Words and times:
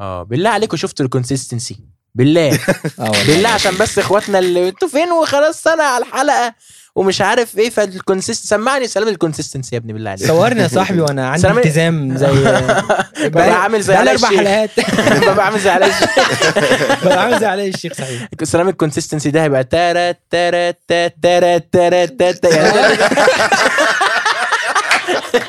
آه 0.00 0.22
بالله 0.22 0.50
عليكم 0.50 0.76
شفتوا 0.76 1.04
الكونسيستنسي 1.04 1.76
بالله. 2.14 2.50
والله. 2.98 3.26
بالله 3.26 3.48
عشان 3.48 3.76
بس 3.80 3.98
إخواتنا 3.98 4.38
اللي 4.38 4.68
أنتوا 4.68 4.88
فين 4.88 5.12
وخلاص 5.12 5.62
سنه 5.62 5.82
على 5.82 6.04
الحلقة 6.04 6.54
ومش 6.94 7.20
عارف 7.20 7.58
إيه 7.58 7.70
فالكونسيست 7.70 8.46
سمعني 8.46 8.86
سلام 8.86 9.08
الكونسيستنسي 9.08 9.74
يا 9.74 9.80
ابني 9.80 9.92
بالله 9.92 10.10
عليك. 10.10 10.26
صورني 10.26 10.62
يا 10.62 10.68
صاحبي 10.68 11.00
وأنا 11.00 11.28
عندي 11.28 11.48
التزام 11.50 12.16
زي 12.16 12.26
ببقى 13.28 13.62
عامل 13.62 13.82
زي 13.82 13.94
علاء 13.94 14.14
أربع 14.14 14.28
الشيخ. 14.28 14.40
حلقات. 14.40 14.70
ببقى 15.30 15.44
عامل 15.46 15.60
زي 15.60 15.70
علاء 15.70 15.88
الشيخ. 15.88 16.10
ببقى 17.04 17.22
عامل 17.22 17.38
زي 17.40 17.46
علي 17.46 17.68
الشيخ 17.68 17.92
صحيح. 17.92 18.28
سلام 18.42 18.68
الكونسيستنسي 18.68 19.30
ده 19.30 19.42
هيبقى 19.42 19.64
تارا 19.64 20.14
تارا 20.30 20.70
تا- 20.88 21.08
تارا 21.08 21.58
تارا. 21.58 22.06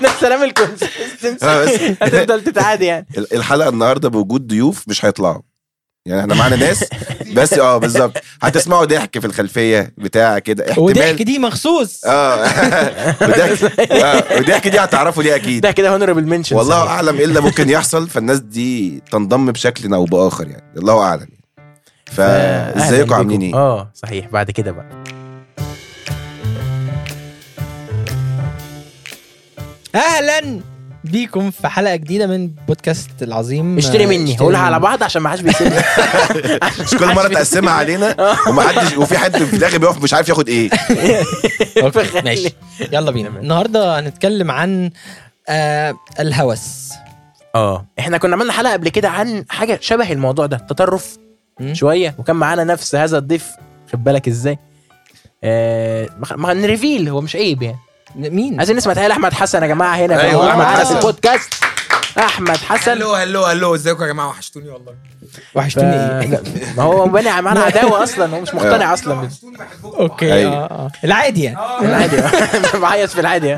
ده 0.01 0.09
سلام 0.21 0.43
ال 0.43 0.52
consistency 0.52 1.45
آه، 1.45 1.65
هتفضل 2.01 2.43
تتعادي 2.43 2.85
يعني. 2.85 3.07
الحلقة 3.17 3.69
النهارده 3.69 4.09
بوجود 4.09 4.47
ضيوف 4.47 4.83
مش 4.87 5.05
هيطلعوا. 5.05 5.41
يعني 6.05 6.21
إحنا 6.21 6.35
معانا 6.35 6.55
ناس 6.55 6.85
بس 7.35 7.53
آه 7.53 7.77
بالظبط. 7.77 8.17
هتسمعوا 8.41 8.85
ضحك 8.85 9.19
في 9.19 9.27
الخلفية 9.27 9.93
بتاع 9.97 10.39
كده 10.39 10.65
وضحك 10.77 10.97
احتمال 11.03 11.25
دي 11.25 11.39
مخصوص. 11.39 12.05
آه. 12.05 12.41
وضحك 13.21 13.91
آه 13.91 14.37
وضحك 14.39 14.67
دي 14.67 14.79
هتعرفوا 14.79 15.23
ليه 15.23 15.35
أكيد. 15.35 15.61
ده 15.61 15.71
كده 15.71 15.89
honorable 15.89 16.23
mention 16.25 16.55
والله 16.55 16.87
أعلم 16.87 17.17
إيه 17.17 17.25
اللي 17.25 17.41
ممكن 17.41 17.69
يحصل 17.69 18.07
فالناس 18.09 18.39
دي 18.39 19.03
تنضم 19.11 19.51
بشكل 19.51 19.93
أو 19.93 20.05
بآخر 20.05 20.47
يعني. 20.47 20.73
الله 20.77 20.99
أعلم. 21.03 21.27
فإزيكم 22.11 23.13
عاملين 23.13 23.41
إيه؟ 23.41 23.55
آه 23.55 23.91
صحيح. 23.93 24.27
بعد 24.27 24.51
كده 24.51 24.71
بقى. 24.71 25.03
أهلا 29.95 30.59
بيكم 31.03 31.51
في 31.51 31.67
حلقة 31.67 31.95
جديدة 31.95 32.27
من 32.27 32.47
بودكاست 32.67 33.09
العظيم. 33.21 33.77
اشتري 33.77 34.05
مني 34.05 34.37
هقولها 34.37 34.59
على 34.59 34.79
بعض 34.79 35.03
عشان 35.03 35.21
ما 35.21 35.29
حدش 35.29 35.41
بيسيبني. 35.41 35.75
مش 36.83 36.89
كل 36.99 37.05
مرة 37.15 37.27
تقسمها 37.27 37.73
علينا 37.73 38.15
ومحدش 38.47 38.97
وفي 38.97 39.17
حد 39.17 39.37
في 39.43 39.55
الآخر 39.55 39.77
بيقف 39.77 40.03
مش 40.03 40.13
عارف 40.13 40.29
ياخد 40.29 40.49
إيه. 40.49 40.69
ماشي. 42.25 42.49
يلا 42.91 43.11
بينا. 43.11 43.29
النهارده 43.29 43.99
هنتكلم 43.99 44.51
عن 44.51 44.91
آه 45.49 45.95
الهوس. 46.19 46.89
آه. 47.55 47.85
إحنا 47.99 48.17
كنا 48.17 48.35
عملنا 48.35 48.53
حلقة 48.53 48.73
قبل 48.73 48.89
كده 48.89 49.09
عن 49.09 49.45
حاجة 49.49 49.79
شبه 49.81 50.11
الموضوع 50.11 50.45
ده 50.45 50.57
تطرف. 50.57 51.17
شوية 51.73 52.15
وكان 52.17 52.35
معانا 52.35 52.63
نفس 52.63 52.95
هذا 52.95 53.17
الضيف 53.17 53.47
خد 53.93 54.03
بالك 54.03 54.27
إزاي؟ 54.27 54.57
آه 55.43 56.09
ما- 56.19 56.35
ما 56.35 56.53
نريفيل 56.53 57.09
هو 57.09 57.21
مش 57.21 57.35
عيب 57.35 57.61
يعني. 57.63 57.77
مين؟ 58.15 58.57
عايزين 58.57 58.75
نسمع 58.75 58.93
تهيأ 58.93 59.11
أحمد 59.11 59.33
حسن 59.33 59.61
يا 59.63 59.67
جماعة 59.67 59.95
هنا 59.95 60.21
أيوة، 60.21 60.43
هو 60.43 60.49
أحمد 60.49 60.63
معانا 60.63 60.75
في 60.79 60.85
حسن. 60.85 60.97
البودكاست. 60.97 61.53
أحمد 62.17 62.57
حسن. 62.57 62.91
هلو 62.91 63.13
هلو 63.13 63.45
هلو. 63.45 63.75
إزيكم 63.75 64.03
يا 64.03 64.07
جماعة؟ 64.07 64.27
وحشتوني 64.27 64.69
والله. 64.69 64.93
وحشتوني 65.55 66.21
إيه؟ 66.21 66.41
ما 66.77 66.83
هو 66.83 67.07
باني 67.07 67.41
معانا 67.41 67.59
عداوة 67.59 68.03
أصلا 68.03 68.35
هو 68.37 68.41
مش 68.41 68.53
مقتنع 68.53 68.93
أصلا. 68.93 69.13
وحشتوني 69.21 69.57
بحبكم 69.57 69.87
أوكي. 69.97 70.33
أيوة. 70.33 70.53
آه 70.55 70.65
آه. 70.71 70.91
العادي 71.03 71.43
يعني. 71.43 71.57
العادي. 71.85 72.17
بعيط 72.81 73.09
في 73.09 73.19
العادي 73.19 73.57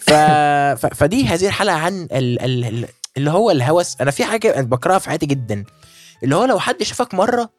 ف... 0.00 0.12
ف... 0.12 0.86
فدي 0.94 1.26
هذه 1.26 1.46
الحلقة 1.46 1.76
عن 1.76 2.02
ال... 2.12 2.42
ال... 2.42 2.64
ال- 2.64 2.88
اللي 3.16 3.30
هو 3.30 3.50
الهوس. 3.50 3.96
أنا 4.00 4.10
في 4.10 4.24
حاجة 4.24 4.60
بكرهها 4.60 4.98
في 4.98 5.08
حياتي 5.08 5.26
جدا. 5.26 5.64
اللي 6.22 6.36
هو 6.36 6.44
لو 6.44 6.58
حد 6.58 6.82
شافك 6.82 7.14
مرة 7.14 7.50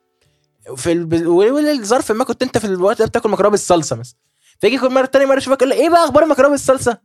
في 0.76 0.92
ال... 0.92 1.28
والظرف 1.28 2.12
ما 2.12 2.24
كنت 2.24 2.44
أنت 2.44 2.58
في 2.58 2.66
الوقت 2.68 3.00
ده 3.00 3.06
بتاكل 3.06 3.30
مكرونة 3.30 3.50
بالصلصة 3.52 3.96
مثلا. 3.96 4.16
فيجي 4.62 4.78
كل 4.80 4.90
مرة 4.94 5.06
تاني 5.06 5.26
مرة 5.26 5.38
يشوفك 5.38 5.62
يقول 5.62 5.74
إيه 5.74 5.90
بقى 5.90 6.04
أخبار 6.06 6.24
المكرونة 6.24 6.50
بالصلصة؟ 6.52 6.98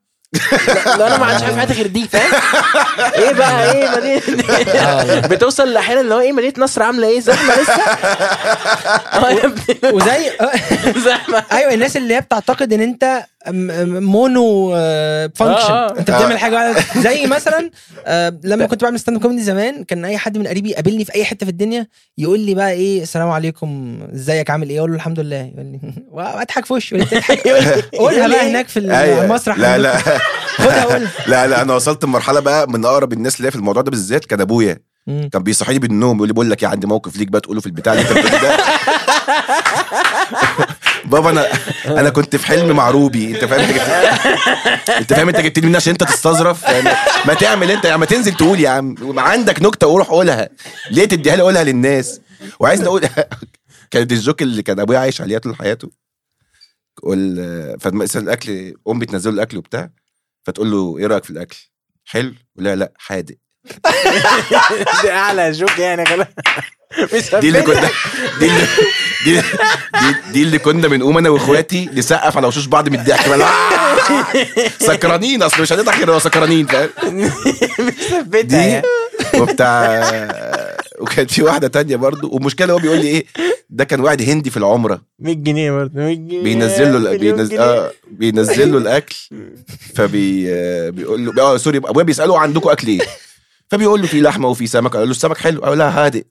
لا 0.86 1.06
أنا 1.06 1.18
ما 1.18 1.24
عنديش 1.26 1.42
حاجة 1.42 1.52
في 1.52 1.58
حياتي 1.58 1.72
غير 1.74 1.86
دي 1.86 2.08
فاهم؟ 2.08 2.32
إيه 3.14 3.32
بقى 3.32 3.72
إيه 3.72 3.90
مدينة؟ 3.96 5.20
بتوصل 5.36 5.76
أحيانا 5.76 6.00
اللي 6.00 6.14
هو 6.14 6.20
إيه 6.20 6.32
مدينة 6.32 6.52
نصر 6.58 6.82
عاملة 6.82 7.08
إيه؟ 7.08 7.20
زحمة 7.20 7.54
لسه؟ 7.62 7.72
آه 9.26 9.30
يا 9.30 9.44
ابني. 9.46 9.92
وزي 9.92 10.30
زحمة. 11.10 11.44
أيوه 11.52 11.74
الناس 11.74 11.96
اللي 11.96 12.14
هي 12.14 12.20
بتعتقد 12.20 12.72
إن 12.72 12.80
أنت 12.80 13.22
mono 14.00 14.70
function 15.34 15.72
آه، 15.72 15.88
آه. 15.88 15.90
أنت 15.98 16.10
بتعمل 16.10 16.38
حاجة 16.38 16.54
واحدة. 16.54 17.00
زي 17.00 17.26
مثلا 17.26 17.70
آه، 18.06 18.38
لما 18.44 18.66
كنت 18.66 18.82
بعمل 18.84 19.00
stand 19.00 19.22
comedy 19.22 19.42
زمان 19.42 19.84
كان 19.84 20.04
أي 20.04 20.18
حد 20.18 20.38
من 20.38 20.46
قريبي 20.46 20.70
يقابلني 20.70 21.04
في 21.04 21.14
أي 21.14 21.24
حتة 21.24 21.44
في 21.46 21.50
الدنيا 21.52 21.86
يقول 22.18 22.40
لي 22.40 22.54
بقى 22.54 22.70
إيه 22.70 23.02
السلام 23.02 23.30
عليكم 23.30 23.98
إزيك 24.14 24.50
عامل 24.50 24.70
إيه؟ 24.70 24.78
أقول 24.78 24.90
له 24.90 24.96
الحمد 24.96 25.20
لله. 25.20 25.50
يقول 25.54 25.66
لي 25.66 25.80
واضحك 26.10 26.64
في 26.64 26.72
وشه 26.72 26.94
يقول 27.46 27.62
لي 27.64 27.82
قولها 27.98 28.28
بقى 28.28 28.50
هناك 28.50 28.68
في 28.68 28.80
أيوة. 28.96 29.24
المسرح 29.24 29.58
لا 29.58 29.78
لا. 29.78 30.19
لا 31.26 31.46
لا 31.46 31.62
أنا 31.62 31.74
وصلت 31.74 32.04
لمرحلة 32.04 32.40
بقى 32.40 32.70
من 32.70 32.84
أقرب 32.84 33.12
الناس 33.12 33.42
هي 33.42 33.50
في 33.50 33.56
الموضوع 33.56 33.82
ده 33.82 33.90
بالذات 33.90 34.24
كان 34.24 34.40
ابويا. 34.40 34.78
كان 35.32 35.42
بيصحيني 35.42 35.78
من 35.78 35.91
النوم 35.91 36.16
يقول 36.16 36.28
لي 36.28 36.34
بقول 36.34 36.50
لك 36.50 36.62
إيه 36.62 36.68
عندي 36.68 36.86
موقف 36.86 37.16
ليك 37.16 37.28
بقى 37.28 37.40
تقوله 37.40 37.60
في 37.60 37.66
البتاع 37.66 37.92
اللي 37.92 38.02
أنت 38.02 38.12
بتقوله 38.12 38.40
ده. 38.42 38.56
بابا 41.04 41.30
أنا 41.30 41.46
أنا 41.86 42.10
كنت 42.10 42.36
في 42.36 42.46
حلم 42.46 42.76
مع 42.76 42.90
روبي. 42.90 43.34
أنت 43.34 43.44
فاهم؟ 43.44 43.60
أنت 43.60 43.72
جبت 43.72 44.90
أنت 44.90 45.12
فاهم؟ 45.14 45.28
أنت 45.28 45.40
جبتني 45.40 45.64
منين 45.64 45.76
عشان 45.76 45.90
أنت 45.90 46.04
تستظرف. 46.04 46.62
يعني 46.62 46.90
ما 47.26 47.34
تعمل 47.34 47.70
أنت 47.70 47.84
يا 47.84 47.92
عم 47.92 48.04
تنزل 48.04 48.34
تقول 48.34 48.60
يا 48.60 48.68
عم. 48.70 49.18
عندك 49.18 49.62
نكتة 49.62 49.86
وروح 49.86 50.08
قولها 50.08 50.48
ليه 50.90 51.04
تديها 51.04 51.36
لي؟ 51.36 51.42
قولها 51.42 51.64
للناس. 51.64 52.20
وعايز 52.60 52.82
أقول 52.82 53.08
كانت 53.90 54.12
الجوك 54.12 54.42
اللي 54.42 54.62
كان 54.62 54.80
أبويا 54.80 54.98
عايش 54.98 55.20
عليها 55.20 55.38
طول 55.38 55.56
حياته. 55.56 55.90
تقول 56.96 57.36
فمثلا 57.80 58.22
الاكل 58.22 58.74
أمي 58.88 59.06
تنزل 59.06 59.34
الأكل 59.34 59.56
وبتاع. 59.56 59.90
فتقول 60.50 60.70
له 60.70 60.98
إيه 60.98 61.06
رأيك 61.06 61.24
في 61.24 61.30
الأكل؟ 61.30 61.56
حلو. 62.04 62.34
لا 62.56 62.76
لا 62.76 62.92
حادق. 62.96 63.34
دي 65.02 65.10
أعلى 65.10 65.54
شوك 65.54 65.78
يعني 65.78 66.06
خلاص. 66.06 66.26
دي 67.40 67.48
اللي 67.48 67.62
كنا 67.62 67.90
دي 68.38 68.46
اللي 68.46 68.66
دي, 69.24 69.40
دي, 70.00 70.32
دي 70.32 70.42
اللي 70.42 70.58
كنا 70.58 70.88
بنقوم 70.88 71.18
أنا 71.18 71.28
وإخواتي 71.28 71.90
نسقف 71.92 72.36
على 72.36 72.46
وشوش 72.46 72.66
بعض 72.66 72.88
من 72.88 72.98
الضحك! 72.98 73.50
سكرانين 74.80 75.42
أصل 75.42 75.62
مش 75.62 75.72
هنضحك 75.72 76.04
غير 76.04 76.18
سكرانين 76.18 76.66
فاهم؟ 76.66 76.90
دي. 78.42 78.82
وبتاع 79.38 80.00
وكانت 81.00 81.30
في 81.30 81.42
واحدة 81.42 81.68
تانية 81.68 81.96
برضو. 81.96 82.30
والمشكلة 82.32 82.72
هو 82.72 82.78
بيقول 82.78 82.98
لي 82.98 83.06
إيه 83.06 83.26
ده 83.70 83.84
كان 83.84 84.00
واحد 84.00 84.22
هندي 84.22 84.50
في 84.50 84.56
العمرة. 84.56 85.02
100 85.18 85.34
جنيه 85.34 85.70
برضه 85.72 85.92
100 86.00 86.14
جنيه. 86.14 86.42
بينزل 86.42 87.04
له 87.04 87.16
بينزل. 87.16 87.58
آه 87.58 87.90
بينزل 88.10 88.72
له 88.72 88.78
الأكل 88.78 89.16
فبي 89.94 90.46
آه، 90.54 90.90
بيقول 90.90 91.24
له 91.26 91.42
آه 91.42 91.56
سوري 91.56 91.78
أبويا 91.78 92.04
بيسأله 92.04 92.38
عندكم 92.38 92.70
أكل 92.70 92.88
إيه؟ 92.88 93.00
فبيقول 93.70 94.00
له 94.00 94.06
في 94.06 94.20
لحمة 94.20 94.48
وفي 94.48 94.66
سمك 94.66 94.96
قال 94.96 95.04
له 95.04 95.10
السمك 95.10 95.38
حلو؟ 95.38 95.60
قال 95.60 95.78
لا 95.78 95.88
هادئ. 96.06 96.24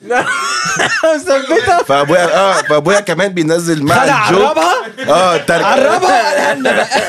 فأبويا 1.86 2.36
آه 2.36 2.62
فأبويا 2.62 3.00
كمان 3.00 3.28
بينزل 3.32 3.82
مع 3.82 3.94
عربها؟ 3.96 4.74
آه 5.08 5.36
ترك 5.36 5.64
عربها؟ 5.64 6.52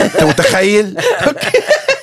أنت 0.05 0.23
متخيل؟ 0.23 0.97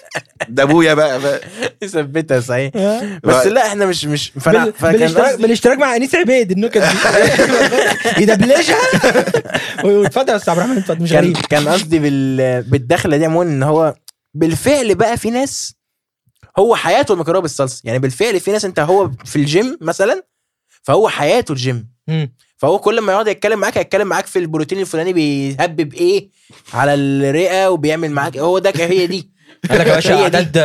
ده 0.54 0.62
ابويا 0.62 0.94
بقى, 0.94 1.20
بقى. 1.20 1.40
ثبتها 1.88 2.40
صحيح. 2.40 2.70
آه. 2.76 3.20
بس 3.24 3.46
لا 3.46 3.66
إحنا 3.66 3.86
مش 3.86 4.04
مش 4.04 4.32
فانا 4.40 4.64
بال- 4.64 4.72
فكان 4.72 4.92
بالاشتراك 4.92 5.26
قصدي 5.30 5.42
بالاشتراك 5.42 5.78
مع 5.78 5.96
أنيس 5.96 6.14
عبيد 6.14 6.50
النكت 6.50 6.78
دي. 6.78 6.86
يدبلجها 8.22 8.76
واتفضل 9.84 10.28
يا 10.32 10.36
أستاذ 10.36 10.50
عبد 10.50 10.58
الرحمن 10.60 10.78
اتفضل 10.78 11.02
مش 11.02 11.10
كان 11.10 11.18
غريب. 11.24 11.36
كان 11.36 11.68
قصدي 11.68 11.98
بال 11.98 12.62
بالدخلة 12.62 13.16
دي 13.16 13.24
عموما 13.24 13.50
إن 13.50 13.62
هو 13.62 13.94
بالفعل 14.34 14.94
بقى 14.94 15.16
في 15.16 15.30
ناس 15.30 15.74
هو 16.58 16.76
حياته 16.76 17.12
المكرونه 17.14 17.40
بالصلصة. 17.40 17.80
يعني 17.84 17.98
بالفعل 17.98 18.40
في 18.40 18.52
ناس 18.52 18.64
أنت 18.64 18.80
هو 18.80 19.10
في 19.24 19.36
الجيم 19.36 19.78
مثلا 19.80 20.22
فهو 20.82 21.08
حياته 21.08 21.52
الجيم. 21.52 21.88
فهو 22.56 22.78
كل 22.78 23.00
ما 23.00 23.12
يقعد 23.12 23.28
يتكلم 23.28 23.58
معاك 23.58 23.78
هيتكلم 23.78 24.06
معاك 24.08 24.26
في 24.26 24.38
البروتين 24.38 24.78
الفلاني 24.80 25.12
بيهبب 25.12 25.94
إيه 25.94 26.30
على 26.74 26.94
الرئة 26.94 27.68
وبيعمل 27.70 28.10
معاك. 28.10 28.36
هو 28.38 28.58
ده 28.58 28.72
هي 28.76 29.06
دي. 29.06 29.31
قال 29.70 29.78
لك 29.78 29.86
يا 29.86 29.94
باشا. 29.94 30.22
أعداد 30.22 30.56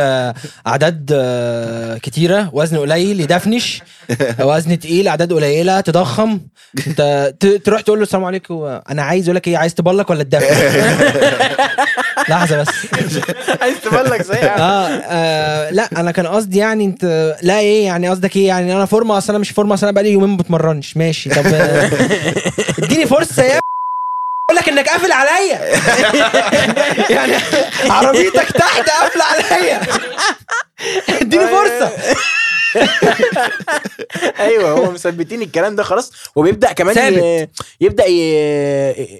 أعداد 0.66 1.10
آه، 1.14 1.98
كتيرة 1.98 2.50
وزن 2.52 2.76
قليل 2.78 3.20
يدفنش. 3.20 3.82
وزن 4.40 4.78
تقيل 4.78 5.08
أعداد 5.08 5.32
قليلة 5.32 5.80
تضخم. 5.80 6.40
تروح 7.64 7.80
تقول 7.80 7.98
له 7.98 8.02
السلام 8.02 8.24
عليكم. 8.24 8.80
أنا 8.90 9.02
عايز 9.02 9.24
أقول 9.24 9.36
لك 9.36 9.48
إيه 9.48 9.56
عايز 9.56 9.74
تبلك 9.74 10.10
ولا 10.10 10.22
تدفن؟ 10.22 10.46
لحظة 12.28 12.56
بس. 12.56 12.68
عايز 13.60 13.76
تبلغ 13.84 14.22
صحيح. 14.22 14.56
آه, 14.58 14.88
آه 14.88 15.70
لا 15.70 15.88
أنا 15.96 16.10
كان 16.10 16.26
قصدي 16.26 16.58
يعني 16.58 16.84
أنت 16.84 17.34
لا 17.42 17.58
إيه 17.58 17.86
يعني 17.86 18.08
قصدك 18.08 18.36
إيه؟ 18.36 18.48
يعني 18.48 18.76
أنا 18.76 18.86
فورمة 18.86 19.18
أصل 19.18 19.28
أنا 19.32 19.38
مش 19.38 19.50
فورمة 19.50 19.74
أصل 19.74 19.86
أنا 19.86 19.94
بقالي 19.94 20.10
يومين 20.12 20.28
ما 20.28 20.36
بتمرنش. 20.36 20.96
ماشي. 20.96 21.30
طب 21.30 21.46
آه، 21.46 21.90
اديني 22.82 23.06
فرصة 23.06 23.42
يا 23.42 23.60
أقول 24.50 24.58
لك 24.60 24.68
إنك 24.68 24.88
قافل 24.88 25.12
عليا. 25.12 25.58
يعني 27.16 27.32
عربيتك 27.90 28.52
تحت 28.52 28.90
قافلة 28.90 29.24
عليا. 29.24 29.80
اديني 31.20 31.46
فرصة. 31.46 31.88
أيوه 34.40 34.70
هو 34.70 34.90
مثبتين 34.90 35.42
الكلام 35.42 35.76
ده 35.76 35.82
خلاص 35.82 36.12
وبيبدأ 36.36 36.72
كمان. 36.72 36.94
ثابت. 36.94 37.50
يبدأ 37.80 38.04
ي... 38.06 38.20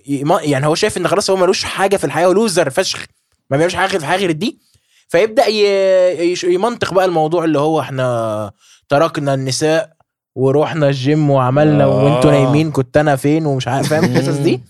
ي... 0.07 0.25
يعني 0.43 0.67
هو 0.67 0.75
شايف 0.75 0.97
إن 0.97 1.09
خلاص 1.09 1.31
هو 1.31 1.37
ملوش 1.37 1.65
حاجة 1.65 1.97
في 1.97 2.05
الحياة 2.05 2.29
ولوزر 2.29 2.71
فشخ. 2.71 3.05
ما 3.51 3.57
بيعملش 3.57 3.75
حاجة 3.75 3.89
في 3.89 3.97
الحياة 3.97 4.19
غير 4.19 4.31
دي. 4.31 4.59
فيبدأ 5.09 5.47
ي... 5.47 5.63
يش- 6.33 6.45
يمنطق 6.45 6.95
بقى 6.95 7.05
الموضوع 7.05 7.45
اللي 7.45 7.59
هو 7.59 7.81
إحنا 7.81 8.51
تركنا 8.89 9.35
النساء 9.35 9.91
ورحنا 10.35 10.87
الجيم 10.89 11.31
وعملنا 11.31 11.85
آه. 11.85 12.05
وأنتوا 12.05 12.31
نايمين 12.31 12.71
كنت 12.71 12.97
أنا 12.97 13.17
فين 13.17 13.47
ومش 13.47 13.69
عارف 13.69 13.89
فاهم 13.89 14.05
القصص 14.05 14.37
دي؟ 14.39 14.61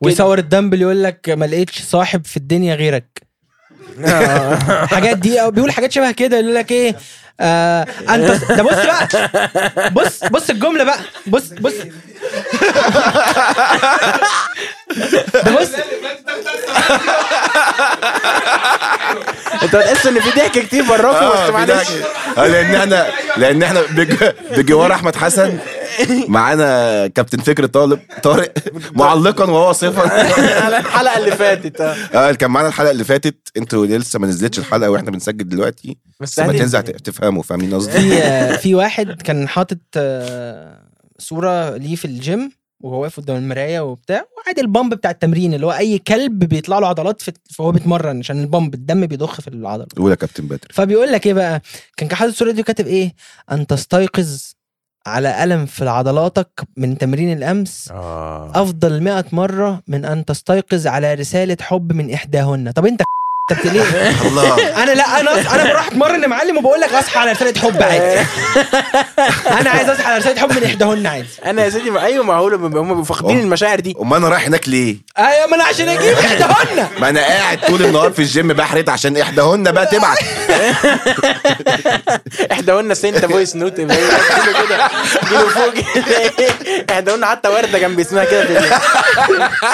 ويصور 0.00 0.38
الدمبل 0.38 0.82
يقول 0.82 1.02
لك 1.02 1.28
ما 1.28 1.44
لقيتش 1.44 1.82
صاحب 1.82 2.26
في 2.26 2.36
الدنيا 2.36 2.74
غيرك. 2.74 3.22
حاجات 4.94 5.16
دي 5.18 5.42
أو 5.42 5.50
بيقول 5.50 5.72
حاجات 5.72 5.92
شبه 5.92 6.10
كده 6.10 6.36
يقول 6.38 6.54
لك 6.54 6.72
إيه؟ 6.72 6.96
آه 7.40 7.86
أنت 8.10 8.44
ده 8.52 8.62
بص 8.62 8.74
بقى. 8.74 9.90
بص 9.90 10.24
بص 10.24 10.50
الجملة 10.50 10.84
بقى. 10.84 10.98
بص 11.26 11.48
بص. 11.52 11.72
ده 15.44 15.60
بص. 15.60 15.68
انت 19.62 19.76
بتحس 19.76 20.06
ان 20.06 20.20
في 20.20 20.30
ضحك 20.30 20.58
كتير 20.58 20.82
براكم 20.84 21.06
آه، 21.26 21.44
بس 21.46 21.50
معلش. 21.50 21.88
آه، 22.38 22.46
لأن 22.46 22.74
إحنا 22.74 23.06
لأن 23.36 23.62
إحنا 23.62 23.80
بج- 23.82 24.32
بجوار 24.56 24.92
أحمد 24.92 25.16
حسن 25.16 25.58
معانا 26.28 27.06
كابتن 27.06 27.38
فكري 27.38 27.66
طالب 27.68 28.00
طارق 28.22 28.52
معلقا 28.92 29.44
وهو 29.44 29.74
على 30.62 30.76
الحلقة 30.78 31.18
اللي 31.18 31.30
فاتت. 31.36 31.80
آه 32.14 32.32
كان 32.32 32.50
معانا 32.50 32.68
الحلقة 32.68 32.90
اللي 32.90 33.04
فاتت 33.04 33.36
أنتوا 33.56 33.86
لسه 33.86 34.18
ما 34.18 34.26
نزلتش 34.26 34.58
الحلقة 34.58 34.90
وإحنا 34.90 35.10
بنسجل 35.10 35.48
دلوقتي 35.48 35.96
بس 36.20 36.38
لما 36.38 36.52
تنزل 36.52 36.82
تفهموا 36.82 37.42
فاهمين 37.42 37.74
قصدي؟ 37.74 37.92
في 38.00 38.22
آه، 38.22 38.56
في 38.56 38.74
واحد 38.74 39.22
كان 39.22 39.48
حاطط 39.48 39.78
صورة 41.18 41.76
ليه 41.76 41.96
في 41.96 42.04
الجيم 42.04 42.52
وهو 42.80 43.02
واقف 43.02 43.20
قدام 43.20 43.36
المراية 43.36 43.80
وبتاع 43.80 44.24
وعادي 44.38 44.60
ال 44.60 44.67
pump 44.67 44.94
بتاع 44.94 45.10
التمرين 45.10 45.54
اللي 45.54 45.66
هو 45.66 45.72
أي 45.72 45.98
كلب 45.98 46.38
بيطلع 46.38 46.78
له 46.78 46.86
عضلات 46.86 47.22
فهو 47.50 47.72
بيتمرن 47.72 48.18
عشان 48.18 48.40
البامب 48.40 48.74
الدم 48.74 49.06
بيضخ 49.06 49.40
في 49.40 49.48
العضلة. 49.48 49.86
قول 49.96 50.10
يا 50.10 50.16
كابتن 50.16 50.46
بدر. 50.46 50.68
فبيقول 50.72 51.12
لك 51.12 51.26
إيه 51.26 51.34
بقى؟ 51.34 51.62
كان 51.96 52.10
حاطط 52.12 52.30
الصورة 52.30 52.50
دي 52.52 52.60
وكاتب 52.60 52.86
إيه؟ 52.86 53.14
أن 53.52 53.66
تستيقظ 53.66 54.42
على 55.06 55.44
ألم 55.44 55.66
في 55.66 55.88
عضلاتك 55.88 56.62
من 56.76 56.98
تمرين 56.98 57.32
الأمس 57.38 57.88
آه. 57.92 58.52
أفضل 58.54 59.02
100 59.02 59.24
مرة 59.32 59.82
من 59.88 60.04
أن 60.04 60.24
تستيقظ 60.24 60.86
على 60.86 61.14
رسالة 61.14 61.56
حب 61.60 61.92
من 61.92 62.12
إحداهن. 62.14 62.70
طب 62.70 62.86
أنت 62.86 63.02
انت 63.52 63.66
ليه؟ 63.66 63.82
الله. 64.28 64.82
أنا 64.82 64.90
لا 64.90 65.20
أنا 65.20 65.54
أنا 65.54 65.64
بروح 65.64 65.86
أتمرن 65.86 66.22
يا 66.22 66.28
معلم 66.28 66.56
وبقول 66.58 66.80
لك 66.80 66.94
أصحى 66.94 67.18
على 67.20 67.32
رسالة 67.32 67.60
حب 67.60 67.82
عادي. 67.82 68.20
أنا 69.60 69.70
عايز 69.70 69.88
أصحى 69.88 70.04
على 70.04 70.18
رسالة 70.18 70.40
حب 70.40 70.52
من 70.56 70.64
إحداهن 70.64 71.06
عادي. 71.06 71.26
أنا 71.44 71.64
يا 71.64 71.70
سيدي 71.70 72.00
أيوه 72.00 72.24
ما 72.24 72.34
هو 72.34 72.48
هم 72.48 73.02
فاقدين. 73.04 73.40
المشاعر 73.40 73.80
دي. 73.80 73.96
أمال 74.00 74.16
أنا 74.18 74.28
رايح 74.28 74.46
هناك 74.46 74.68
ليه؟ 74.68 74.96
أيوه 75.18 75.46
ما 75.46 75.56
أنا 75.56 75.64
عشان 75.64 75.88
أجيب 75.88 76.14
إحداهن. 76.26 76.86
ما 77.00 77.08
أنا 77.08 77.20
قاعد 77.20 77.58
طول 77.66 77.82
النهار 77.84 78.10
في 78.12 78.18
الجيم 78.18 78.48
بحرت 78.52 78.88
عشان 78.88 79.16
إحداهن 79.16 79.72
بقى 79.72 79.86
تبعت. 79.86 80.18
إحنا 82.52 82.72
قلنا 82.74 82.94
سنت 82.94 83.26
فويس 83.26 83.56
نوت 83.56 83.80
كده 83.80 83.94
جيله 85.28 85.48
فوق. 85.48 85.74
قلنا 87.08 87.26
حتى 87.26 87.48
وردة 87.48 87.78
جنب 87.78 88.00
اسمها 88.00 88.24
كده 88.24 88.44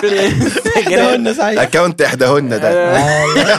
في 0.01 0.37
إحداهن 0.77 1.35
صحيح. 1.35 1.63
اكونت 1.63 2.03
إحداهن 2.03 2.49
ده. 2.49 2.69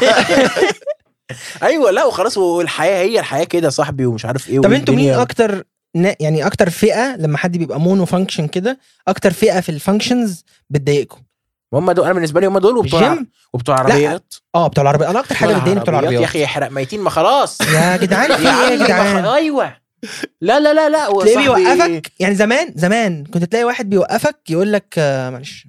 أيوه 1.63 1.91
لا 1.91 2.05
وخلاص 2.05 2.37
والحياة 2.37 3.03
هي 3.03 3.19
الحياة 3.19 3.43
كده 3.43 3.65
يا 3.65 3.69
صاحبي 3.69 4.05
ومش 4.05 4.25
عارف 4.25 4.49
إيه 4.49 4.59
طب 4.61 4.73
أنتوا 4.73 4.95
مين 4.95 5.13
أكتر 5.13 5.63
يعني 6.19 6.45
أكتر 6.45 6.69
فئة 6.69 7.15
لما 7.15 7.37
حد 7.37 7.57
بيبقى 7.57 7.79
mono 7.79 8.05
function 8.05 8.47
كده 8.47 8.79
أكتر 9.07 9.33
فئة 9.33 9.59
في 9.59 9.69
ال 9.69 9.77
functions 9.77 10.43
بتضايقكم؟ 10.69 11.21
هم 11.73 11.91
دول 11.91 12.05
أنا 12.05 12.13
بالنسبة 12.13 12.39
لي 12.41 12.47
هم 12.47 12.57
دول 12.57 12.77
وبتوع 12.77 13.11
الجيم 13.11 13.27
وبتوع 13.53 13.79
عربيات 13.79 14.33
آه 14.55 14.67
بتوع 14.67 14.81
العربيات. 14.81 15.09
أنا 15.09 15.19
أكتر 15.19 15.35
حاجة 15.35 15.53
بتضايقني 15.53 15.79
بتوع 15.79 15.93
يا 15.93 15.99
العربيات. 15.99 16.23
أخي 16.23 16.43
يحرق 16.43 16.71
ميتين 16.71 16.99
ما 17.01 17.09
خلاص. 17.09 17.61
يا 17.75 17.97
جدعان 17.97 18.35
في 18.37 18.43
يا 18.43 18.67
إيه 18.67 18.71
يا 18.79 18.85
جدعان؟ 18.85 19.25
أيوه. 19.25 19.73
لا 20.41 20.59
لا 20.59 20.73
لا 20.73 20.89
لا 20.89 21.07
تلاقيه 21.07 21.37
بيوقفك؟ 21.37 22.11
يعني 22.19 22.35
زمان 22.35 22.73
زمان 22.75 23.23
كنت 23.25 23.43
تلاقي 23.43 23.63
واحد 23.63 23.89
بيوقفك 23.89 24.37
يقول 24.49 24.73
لك 24.73 24.95
آه، 24.97 25.29
معلش 25.29 25.67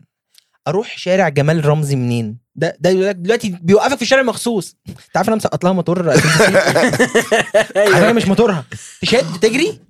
أروح 0.68 0.98
شارع 0.98 1.28
جمال 1.28 1.64
رمزي 1.66 1.96
منين؟ 1.96 2.38
ده 2.58 2.76
ده 2.80 3.12
دلوقتي 3.12 3.58
بيوقفك 3.62 3.96
في 3.96 4.02
الشارع 4.02 4.22
مخصوص. 4.22 4.76
انت 4.88 5.16
عارف 5.16 5.28
أنا 5.28 5.36
مسقط 5.36 5.64
لها 5.64 5.72
موتور 5.72 6.10
على 6.10 6.20
فكرة 6.20 8.12
مش 8.12 8.26
موتورها. 8.28 8.64
تشد 9.02 9.40
تجري؟ 9.42 9.80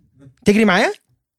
تجري 0.44 0.64
معاه 0.64 0.92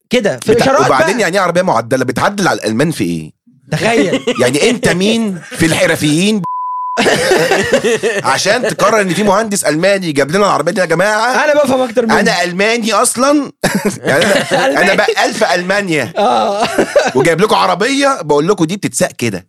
كده. 0.10 0.40
في. 0.44 0.52
الإشارات 0.52 0.86
وبعدين 0.86 1.14
بقى. 1.16 1.22
يعني 1.22 1.38
إيه 1.38 1.44
عربية 1.44 1.62
معدلة؟ 1.62 2.06
بتعدل 2.06 2.48
على 2.48 2.60
الألمان 2.60 2.92
في 2.92 3.04
إيه؟ 3.04 3.31
تخيل. 3.72 4.24
يعني 4.42 4.70
أنت 4.70 4.90
مين 4.90 5.40
في 5.50 5.66
الحرفيين؟ 5.66 6.42
عشان 8.24 8.62
تقرر 8.62 9.02
إن 9.02 9.14
في 9.14 9.24
مهندس 9.24 9.64
ألماني 9.64 10.12
جاب 10.12 10.32
لنا 10.32 10.46
العربية 10.46 10.72
دي 10.72 10.82
يا 10.82 10.86
جماعة. 10.86 11.46
أنا 11.46 11.64
بفهم 11.64 11.82
أكتر 11.82 12.02
منك 12.06 12.12
أنا 12.12 12.44
ألماني 12.44 12.94
أصلا. 12.94 13.52
يعني 13.98 14.25
أنا 14.25 14.82
أنا 14.82 14.94
بقال 14.94 15.34
في 15.34 15.56
ألمانيا. 15.56 16.14
آه. 16.18 16.68
وجايب 17.16 17.42
لكم 17.42 17.56
عربية 17.56 18.22
بقول 18.22 18.48
لكم 18.48 18.66
دي 18.66 18.78
بتتساق 18.78 19.12
كده. 19.12 19.48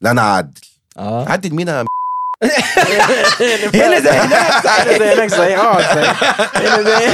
لا 0.00 0.10
أنا 0.10 0.20
اعدل 0.22 0.60
آه. 0.98 1.28
عدل 1.28 1.54
مين 1.54 1.68
يا 1.68 1.84
هنا 3.74 4.00
زي 4.00 4.10
هناك 4.10 4.66
هنا 4.66 4.98
زي 4.98 5.14
هناك 5.14 5.30
صحيح. 5.30 5.58
اقعد 5.60 5.84
صحيح. 5.84 6.22
هنا 6.56 6.82
زي 6.82 7.06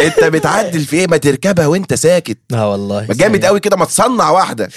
إنت 0.06 0.24
بتعدل 0.24 0.84
في 0.84 0.96
إيه؟ 0.96 1.06
ما 1.06 1.16
تركبها 1.16 1.66
وإنت 1.66 1.94
ساكت. 1.94 2.38
آه 2.54 2.70
والله. 2.70 3.06
جامد 3.10 3.44
قوي 3.44 3.60
كده 3.60 3.76
ما 3.76 3.84
تصنع 3.84 4.30
واحدة. 4.30 4.68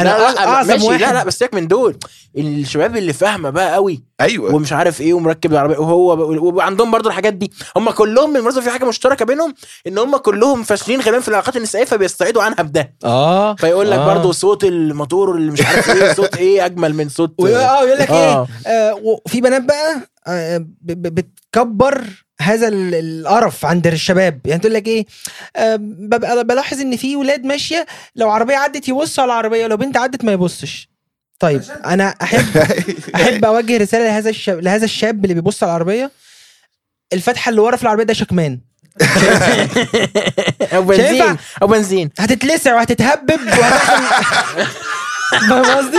أنا 0.00 0.08
لا 0.08 0.18
لا 0.18 0.34
لا 0.34 0.48
اعظم 0.48 0.68
ماشي. 0.72 0.86
واحد. 0.86 1.00
لا 1.00 1.12
لا 1.12 1.24
بس 1.24 1.38
سيبك 1.38 1.54
من 1.54 1.68
دول. 1.68 1.96
الشباب 2.38 2.96
اللي 2.96 3.12
فاهمة 3.12 3.50
بقى 3.50 3.74
قوي 3.74 4.02
أيوه. 4.20 4.54
ومش 4.54 4.72
عارف 4.72 5.00
إيه 5.00 5.14
ومركب 5.14 5.52
العربية 5.52 5.78
وهو 5.78 6.16
وعندهم 6.56 6.90
برضو 6.90 7.08
الحاجات 7.08 7.32
دي. 7.34 7.52
هم 7.76 7.90
كلهم 7.90 8.32
بالمناسبه 8.32 8.60
في 8.60 8.70
حاجة 8.70 8.84
مشتركة 8.84 9.24
بينهم 9.24 9.54
إن 9.86 9.98
هم 9.98 10.16
كلهم 10.16 10.62
فاشلين 10.62 11.00
غالبا 11.00 11.20
في 11.20 11.28
العلاقات 11.28 11.56
النسائية 11.56 11.84
فبيستعيدوا 11.84 12.42
عنها 12.42 12.62
بده. 12.62 12.94
آه. 13.04 13.54
فيقول 13.54 13.90
لك 13.90 13.98
آه. 13.98 14.14
برضو 14.14 14.32
صوت 14.32 14.64
الموتور 14.64 15.36
اللي 15.36 15.50
مش 15.52 15.66
عارف 15.66 15.90
إيه 15.90 16.12
صوت 16.12 16.36
إيه 16.36 16.64
أجمل 16.66 16.94
من 16.94 17.08
صوت 17.08 17.34
آه 17.40 17.84
يقول 17.84 17.98
لك 17.98 18.10
آه. 18.10 18.46
إيه 18.66 18.72
آه 18.72 18.94
وفي 19.02 19.40
بنات 19.40 19.62
بقى؟ 19.62 19.96
آه 19.96 20.00
بتكبر 20.82 22.04
هذا 22.40 22.68
ال- 22.68 22.94
القرف 22.94 23.64
عند 23.66 23.86
الشباب. 23.86 24.40
يعني 24.44 24.60
تقول 24.60 24.74
لك 24.74 24.86
إيه؟ 24.86 25.06
آه 25.56 25.76
ببقى 25.80 26.44
بلاحظ 26.44 26.80
إن 26.80 26.96
في 26.96 27.16
ولاد 27.16 27.44
ماشية 27.44 27.86
لو 28.16 28.30
عربية 28.30 28.56
عدت 28.56 28.88
يبصوا 28.88 29.22
على 29.24 29.32
العربية 29.32 29.64
ولو 29.64 29.76
بنت 29.76 29.96
عدت 29.96 30.24
ما 30.24 30.32
يبصش. 30.32 30.88
طيب 31.38 31.62
أنا 31.86 32.14
أحب 32.22 32.56
أحب 33.14 33.44
أوجه 33.44 33.76
رسالة 33.76 34.04
لهذا 34.04 34.30
الشاب 34.30 34.60
لهذا 34.60 34.84
الشاب 34.84 35.24
اللي 35.24 35.34
بيبص 35.34 35.62
على 35.62 35.70
العربية. 35.70 36.10
الفتحة 37.12 37.48
اللي 37.50 37.60
ورا 37.60 37.76
في 37.76 37.82
العربية 37.82 38.04
ده 38.04 38.14
شكمان. 38.14 38.60
أو 40.74 40.82
بنزين؟ 40.82 41.36
أو 41.62 41.66
بنزين. 41.66 42.10
هتتلسع 42.18 42.74
وهتتهبب 42.74 43.36
فاهم 45.48 45.64
قصدي؟ 45.64 45.98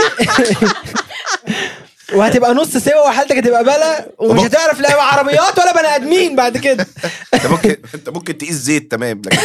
وهتبقى 2.14 2.54
نص 2.54 2.78
سوا 2.78 3.08
وحالتك 3.08 3.38
هتبقى 3.38 3.64
بلا 3.64 4.06
ومش 4.18 4.42
هتعرف 4.42 4.80
لا 4.80 5.02
عربيات 5.04 5.60
ولا 5.60 5.74
بني 5.74 5.96
آدمين 5.96 6.36
بعد 6.36 6.58
كده. 6.58 6.88
انت 7.34 7.46
ممكن 7.46 7.76
انت 7.96 8.10
ممكن 8.10 8.38
تقيس 8.38 8.56
زيت 8.56 8.92
تمام 8.92 9.22
لكن 9.26 9.38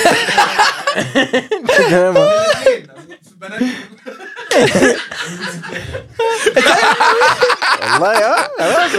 والله 7.93 8.16
آه 8.16 8.49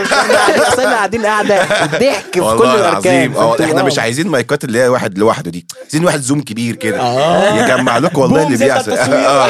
إحنا 0.03 0.67
اصل 0.67 0.81
إحنا 0.81 0.95
قاعدين 0.95 1.25
قاعدة 1.25 1.55
الضحك 1.63 2.23
في 2.23 2.31
كل 2.31 2.39
والله 2.41 2.75
الأركان. 2.75 3.31
العظيم 3.31 3.33
فانتوا- 3.33 3.61
إحنا 3.63 3.81
آه. 3.81 3.83
مش 3.85 3.99
عايزين 3.99 4.27
مايكات 4.27 4.63
اللي 4.63 4.79
هي 4.79 4.87
واحد 4.87 5.17
لوحده 5.17 5.51
دي 5.51 5.67
عايزين 5.81 6.05
واحد 6.05 6.19
زوم 6.21 6.41
كبير 6.41 6.75
كده. 6.75 7.01
آه. 7.01 7.63
يجمع 7.63 7.97
لكم 7.97 8.21
والله 8.21 8.47
اللي 8.47 8.57
بيحصل. 8.57 8.91
آه. 8.91 9.49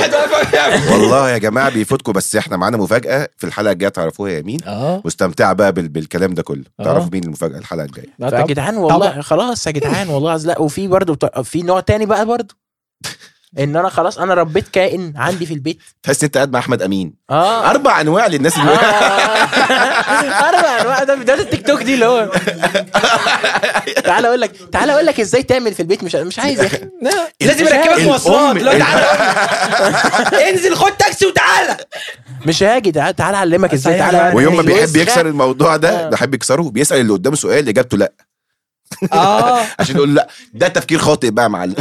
والله 0.91 1.29
يا 1.29 1.37
جماعة 1.37 1.69
بيفوتكم 1.69 2.11
بس 2.11 2.35
إحنا 2.35 2.57
معانا 2.57 2.77
مفاجأة 2.77 3.29
في 3.37 3.43
الحلقة 3.47 3.71
الجاية 3.71 3.89
تعرفوها 3.89 4.31
يا 4.31 4.41
مين؟ 4.41 4.59
آه. 4.67 5.01
واستمتع 5.05 5.53
بقى 5.53 5.71
بال... 5.71 5.87
بالكلام 5.89 6.33
ده 6.33 6.43
كله. 6.43 6.63
آه. 6.79 6.83
تعرفوا 6.83 7.09
مين 7.13 7.23
المفاجأة 7.23 7.57
الحلقة 7.57 7.85
الجاية؟ 7.85 8.29
فيا 8.29 8.41
جدعان 8.45 8.77
والله. 8.77 9.21
خلاص 9.21 9.67
يا 9.67 9.71
جدعان 9.71 10.09
والله 10.09 10.35
لا 10.37 10.59
وفي 10.59 10.87
برضه 10.87 11.41
في 11.43 11.61
نوع 11.61 11.79
تاني 11.79 12.05
بقى 12.05 12.25
برضه؟ 12.25 12.66
إن 13.59 13.75
أنا 13.75 13.89
خلاص 13.89 14.17
أنا 14.17 14.33
ربيت 14.33 14.67
كائن 14.67 15.13
عندي 15.17 15.45
في 15.45 15.53
البيت. 15.53 15.79
تحس 16.03 16.23
أنت 16.23 16.35
قاعد 16.37 16.51
مع 16.53 16.59
أحمد 16.59 16.81
أمين. 16.81 17.13
آه. 17.29 17.69
أربع 17.69 18.01
أنواع 18.01 18.27
للناس 18.27 18.57
اللي 18.57 18.71
أربع 20.49 20.81
أنواع. 20.81 21.03
ده 21.03 21.15
فيديوهات 21.17 21.41
التيك 21.41 21.67
توك 21.67 21.83
دي 21.83 21.93
اللي 21.93 22.05
هو. 22.05 22.31
تعال 24.03 24.25
أقول 24.25 24.41
لك 24.41 24.51
تعال 24.71 24.89
أقول 24.89 25.05
لك 25.05 25.19
إزاي 25.19 25.43
تعمل 25.43 25.73
في 25.73 25.79
البيت. 25.79 26.03
مش 26.03 26.15
مش 26.15 26.39
عايز 26.39 26.59
يا 26.59 26.65
أخي. 26.65 26.77
لا، 27.01 27.11
لازم 27.47 27.67
عارف. 27.67 27.99
مواصلات. 28.05 28.55
لو 28.55 28.71
تعالى 28.79 29.05
انزل 30.49 30.75
خد 30.75 30.91
تاكسي 30.91 31.25
وتعالى. 31.25 31.77
مش 32.45 32.63
هاجي. 32.63 32.91
تعال 32.91 33.15
تعال 33.15 33.35
أعلمك 33.35 33.73
إزاي 33.73 33.99
صحيح. 33.99 34.11
تعال 34.11 34.35
ويوم 34.35 34.55
ما 34.55 34.61
بيحب 34.61 34.95
يكسر 34.95 35.27
الموضوع 35.27 35.75
ده 35.75 35.89
آه. 36.05 36.09
بيحب 36.09 36.33
يكسره 36.33 36.61
بيسال 36.61 36.97
اللي 37.01 37.13
قدامه 37.13 37.35
سؤال 37.35 37.69
إجابته 37.69 37.97
لا. 37.97 38.11
آه. 39.13 39.61
عشان 39.79 39.95
يقول 39.95 40.15
لا 40.15 40.27
ده 40.53 40.67
تفكير 40.67 40.99
خاطئ 40.99 41.29
بقى 41.29 41.43
يا 41.43 41.49
معلم. 41.49 41.75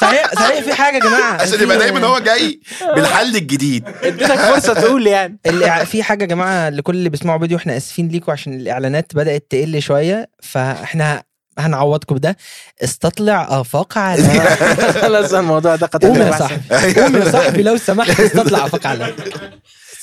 صحيح 0.00 0.34
صحيح 0.34 0.60
في 0.64 0.74
حاجة 0.74 0.94
يا 0.94 1.00
جماعة. 1.00 1.42
عشان 1.42 1.62
يبقى 1.62 1.78
دايما 1.78 2.06
هو 2.06 2.18
جاي 2.18 2.60
بالحل 2.94 3.36
الجديد. 3.36 3.84
اديتك 4.02 4.34
فرصة 4.38 4.74
تقول 4.74 5.06
يعني. 5.06 5.38
الإع... 5.46 5.84
في 5.84 6.02
حاجة 6.02 6.22
يا 6.22 6.28
جماعة 6.28 6.68
لكل 6.70 6.94
اللي 6.94 7.08
بيسمعوا 7.08 7.38
فيديو 7.38 7.56
إحنا 7.58 7.76
آسفين 7.76 8.08
ليكم 8.08 8.32
عشان 8.32 8.52
الإعلانات 8.52 9.14
بدأت 9.14 9.46
تقل 9.50 9.82
شوية 9.82 10.30
فإحنا 10.42 11.22
هنعوضكم 11.58 12.14
بده. 12.14 12.36
استطلع 12.84 13.60
آفاق 13.60 13.98
على 13.98 14.22
خلاص 15.02 15.34
الموضوع 15.34 15.76
ده 15.76 15.86
قد 15.86 16.04
قوم 16.06 16.16
يا 16.22 16.32
صاحبي 16.38 17.00
قوم 17.00 17.16
يا 17.16 17.30
صاحبي 17.30 17.62
لو 17.62 17.76
سمحت 17.76 18.20
استطلع 18.20 18.66
آفاق 18.66 18.86
على. 18.86 19.14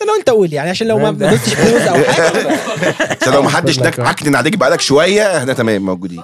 بس 0.01 0.07
لو 0.07 0.15
انت 0.19 0.29
قول 0.29 0.53
يعني 0.53 0.69
عشان 0.69 0.87
لو 0.87 0.97
ما 0.99 1.11
ما 1.11 1.29
دوستش 1.31 1.53
بوز 1.55 1.81
أو 1.81 2.03
حاجة 2.03 2.57
عشان 3.21 3.33
لو 3.33 3.41
محدش 3.41 3.79
نك- 3.79 3.99
عكنن 3.99 4.35
عليك 4.39 4.55
بقالك 4.57 4.81
شوية 4.81 5.37
إحنا 5.37 5.53
تمام 5.53 5.81
موجودين 5.85 6.23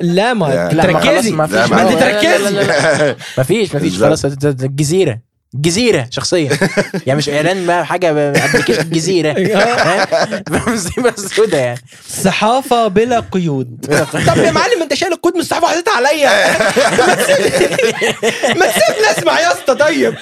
لا 0.00 0.34
ما 0.34 0.72
ما 0.72 0.82
تركزي 0.82 1.30
ما 1.32 1.46
ما 1.46 1.82
انت 1.82 2.00
تركزي. 2.00 2.50
لا، 2.50 2.50
لا. 2.62 3.16
ما 3.38 3.44
فيش 3.44 3.74
ما 3.74 3.80
فيش 3.80 3.90
بالظبط. 3.92 4.08
خلاص 4.08 4.24
الجزيرة 4.44 5.18
جزيرة 5.54 6.06
شخصيه 6.10 6.50
يعني 7.06 7.18
مش 7.18 7.28
إعلان 7.28 7.66
ما 7.66 7.84
حاجة 7.84 8.10
application 8.44 8.90
جزيرة. 8.90 9.32
فاهم؟ 9.58 10.42
مصيبه 10.74 11.12
سودة 11.16 11.58
يعني. 11.58 11.80
صحافة 12.08 12.88
بلا 12.88 13.20
قيود. 13.32 13.86
طب 14.26 14.36
يا 14.38 14.50
معلم 14.50 14.82
أنت 14.82 14.94
شايل 14.94 15.12
القيود 15.12 15.34
من 15.34 15.40
الصحافة 15.40 15.64
وحطيتها 15.66 15.96
عليا. 15.96 16.58
ما 17.06 17.14
تسيب- 17.14 18.58
ما 18.58 18.66
تسيبني 18.66 19.10
أسمع 19.18 19.40
يا 19.40 19.52
اسطى 19.52 19.74
طيب. 19.74 20.14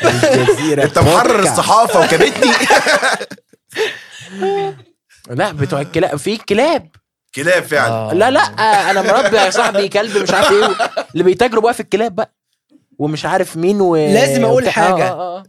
جزيرة. 0.49 0.85
أنت 0.85 0.99
محرر. 0.99 1.41
الصحافة 1.43 2.01
وكبتني 2.01 2.53
لا 5.31 5.53
بتوع 5.53 5.81
الكلاب. 5.81 6.17
في 6.17 6.37
كلاب. 6.37 6.89
كلاب 7.35 7.63
فعلا. 7.63 8.15
لا 8.15 8.31
لا 8.31 8.41
أنا 8.91 9.03
مربي 9.03 9.37
يا 9.37 9.51
صاحبي 9.51 9.89
كلب 9.89 10.17
مش 10.23 10.31
عارف 10.31 10.51
إيه 10.53 10.69
اللي 11.13 11.25
بيتاجروا 11.25 11.63
بقى 11.63 11.75
في 11.75 11.81
الكلاب 11.81 12.15
بقى. 12.15 12.35
ومش 12.99 13.25
عارف 13.27 13.57
مين 13.57 13.81
و 13.81 13.97
لازم 13.97 14.45
أقول 14.45 14.63
وبتاع- 14.63 14.73
حاجة. 14.73 15.09
آه، 15.09 15.13
آه، 15.13 15.39
آه. 15.39 15.43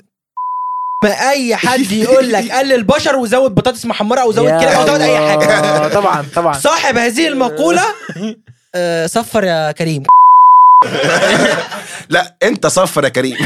ما 1.03 1.29
أي 1.29 1.55
حد 1.55 1.91
يقول 2.03 2.31
لك 2.33 2.51
قلل 2.51 2.83
بشر 2.83 3.15
وزود 3.15 3.55
بطاطس 3.55 3.85
محمرة 3.85 4.21
أو 4.21 4.31
زود 4.31 4.49
كلاب 4.49 4.69
أو 4.79 4.87
زود 4.87 5.01
أي. 5.01 5.17
حاجة. 5.29 5.87
طبعا 5.99 6.25
طبعا. 6.35 6.53
صاحب 6.53 6.97
هذه 6.97 7.27
المقولة 7.27 7.83
آه، 8.75 9.07
صفر 9.07 9.43
يا 9.43 9.71
كريم. 9.71 10.03
لا 12.09 12.35
أنت 12.43 12.67
صفر 12.67 13.03
يا 13.03 13.09
كريم. 13.09 13.37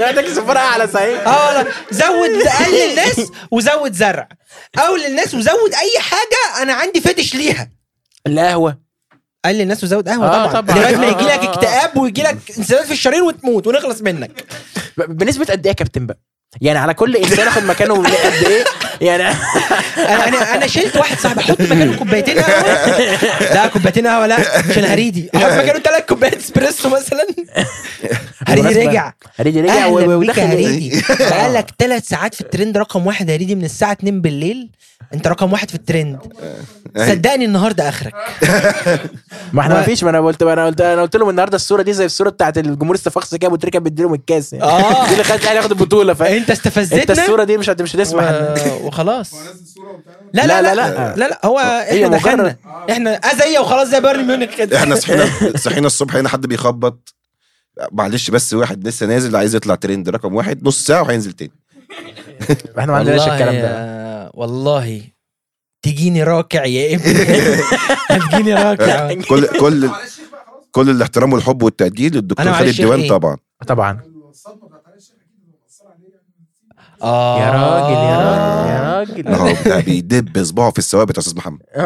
عندك 0.00 0.28
سفارة 0.28 0.58
أعلى 0.58 0.88
صحيح. 0.88 1.26
آه 1.28 1.46
والله. 1.56 1.72
زود 1.90 2.48
قلل 2.48 2.90
الناس 2.90 3.20
وزود 3.50 3.92
زرع. 3.92 4.28
قول 4.78 5.00
الناس 5.04 5.34
وزود 5.34 5.74
أي 5.74 6.00
حاجة 6.00 6.62
أنا 6.62 6.72
عندي 6.72 7.00
فتش 7.00 7.34
ليها. 7.34 7.70
القهوة. 8.26 8.83
قلل 9.44 9.60
الناس 9.60 9.84
وزود 9.84 10.08
قهوة 10.08 10.26
آه، 10.26 10.46
طبعا. 10.46 10.60
طبعاً. 10.60 10.78
لغايه 10.78 10.96
ما 10.96 11.06
آه، 11.06 11.10
يجي 11.10 11.24
لك 11.24 11.30
آه، 11.30 11.46
آه. 11.46 11.52
اكتئاب 11.52 11.96
ويجي 11.96 12.22
لك 12.22 12.36
انسداد 12.58 12.84
في 12.84 12.92
الشرايين 12.92 13.22
وتموت 13.22 13.66
ونخلص 13.66 14.02
منك. 14.02 14.44
بنسبة 15.08 15.44
قد 15.44 15.66
إيه 15.66 15.68
يا 15.68 15.72
كابتن 15.72 16.06
بقى؟ 16.06 16.18
يعني 16.60 16.78
على 16.78 16.94
كل 16.94 17.16
إنسان 17.16 17.48
آخد 17.48 17.62
مكانه 17.62 17.94
قد 17.94 18.46
إيه؟ 18.46 18.64
يعني 19.00 19.22
أنا 19.98 20.28
أنا 20.28 20.54
أنا 20.54 20.66
شلت 20.66 20.96
واحد 20.96 21.18
صاحبي. 21.18 21.40
أحط 21.40 21.60
مكانه 21.60 21.96
كوبايتين 21.96 22.38
قهوة. 22.38 23.54
لا 23.54 23.66
كوبايتين 23.66 24.06
قهوة 24.06 24.26
لا. 24.26 24.34
عشان 24.70 24.84
هريدي. 24.84 25.30
أحط 25.36 25.52
مكانه 25.52 25.78
ثلاث 25.78 26.06
كوبايات 26.08 26.36
إسبريسو 26.36 26.88
مثلا. 26.88 27.26
هريدي 28.48 28.86
رجع. 28.86 29.12
هريدي 29.36 29.60
رجع 29.60 29.86
ودخل 29.86 30.42
هريدي. 30.42 31.02
بقالك 31.20 31.66
ثلاث 31.78 32.08
ساعات 32.08 32.34
في 32.34 32.40
الترند 32.40 32.78
رقم 32.78 33.06
واحد 33.06 33.30
هريدي 33.30 33.54
من 33.54 33.64
الساعة 33.64 33.92
2 33.92 34.20
بالليل. 34.20 34.70
انت 35.14 35.26
رقم 35.28 35.52
واحد 35.52 35.68
في 35.68 35.74
الترند. 35.74 36.18
صدقني 36.96 37.44
النهارده 37.44 37.88
آخرك. 37.88 38.14
ما 39.52 39.60
إحنا 39.60 39.74
ما 39.74 39.82
فيش 39.82 40.04
ما 40.04 40.10
أنا 40.10 40.20
قلت 40.20 40.42
أنا 40.42 40.66
قلت 40.66 40.80
أنا 40.80 41.02
قلت 41.02 41.16
لهم 41.16 41.28
النهارده 41.30 41.56
الصورة 41.56 41.82
دي 41.82 41.92
زي 41.92 42.04
الصورة 42.04 42.30
بتاعت 42.30 42.58
الجمهور 42.58 42.94
استفاقس 42.94 43.34
كده 43.34 43.46
أبو 43.46 43.56
تريكة 43.56 43.78
بيديلهم 43.78 44.14
الكاس 44.14 44.52
يعني. 44.52 44.64
آه. 44.64 45.06
دي 45.08 45.12
اللي 45.12 45.24
خدت 45.24 45.42
الأهلي 45.42 45.56
ياخد 45.56 45.70
البطولة 45.70 46.14
فاهم؟ 46.14 46.32
انت 46.32 46.40
انت 46.40 46.50
استفزتنا 46.50 47.22
الصورة 47.22 47.44
دي 47.44 47.56
مش 47.58 47.68
مش 47.68 47.96
هتسمح. 47.96 48.32
وخلاص. 48.84 49.34
نزل 49.34 49.66
صورة 49.74 49.90
وبتاع؟ 49.90 50.12
لا 50.34 50.46
لا 50.46 50.62
لا 50.62 50.74
لا، 50.74 51.14
لا. 51.16 51.40
هو 51.44 51.58
إحنا 51.58 52.08
دخلنا. 52.08 52.56
إحنا 52.90 53.10
ازيه 53.14 53.58
وخلاص 53.58 53.88
زي 53.88 54.00
بايرن 54.00 54.26
ميونخ 54.26 54.54
كده. 54.54 54.76
إحنا 54.78 54.94
صحينا 54.94 55.28
صحينا 55.56 55.86
الصبح 55.86 56.16
هنا 56.16 56.28
حد 56.28 56.46
بيخبط. 56.46 57.14
معلش 57.92 58.30
بس 58.30 58.54
واحد 58.54 58.88
لسه 58.88 59.06
نازل 59.06 59.36
عايز 59.36 59.54
يطلع 59.54 59.74
ترند. 59.74 60.08
رقم 60.08 60.34
واحد 60.34 60.64
نص 60.68 60.86
ساعة 60.86 61.02
وهينزل 61.02 61.32
تاني. 61.32 61.52
إحنا 62.78 62.92
ما 62.92 62.98
عندناش 62.98 63.20
الكلام 63.28 63.54
ده. 63.54 64.03
والله 64.34 65.02
تجيني 65.82 66.22
راكع 66.22 66.64
يا 66.64 66.94
ابني. 66.96 67.12
هتجيني 68.10 68.54
راكع. 68.54 69.14
كل 69.14 69.46
كل 69.46 69.90
كل 70.72 70.90
الاحترام 70.90 71.32
والحب 71.32 71.62
والتقدير 71.62 72.14
للدكتور 72.14 72.46
أنا 72.46 72.52
خالد 72.56 72.76
ديوان 72.76 73.00
إيه؟ 73.00 73.08
طبعا. 73.08 73.36
طبعا. 73.66 74.00
الصدمه 74.30 74.66
بتاعت 74.66 74.82
علي 74.86 74.96
الشيخ 74.96 75.12
أكيد 75.14 75.54
مأثره 75.62 75.88
عليه 75.88 76.08
يعني 76.14 76.24
آه. 77.02 77.40
يا 77.40 77.50
راجل 77.50 77.94
يا 77.94 78.18
راجل 78.18 78.70
يا 78.70 78.98
راجل. 78.98 79.30
ما 79.30 79.36
هو 79.36 79.56
ده 79.66 79.80
بيدب 79.80 80.44
صباعه 80.44 80.70
في 80.70 80.78
الثوابت 80.78 81.14
يا 81.16 81.20
أستاذ 81.20 81.36
محمد. 81.36 81.60
آه. 81.76 81.80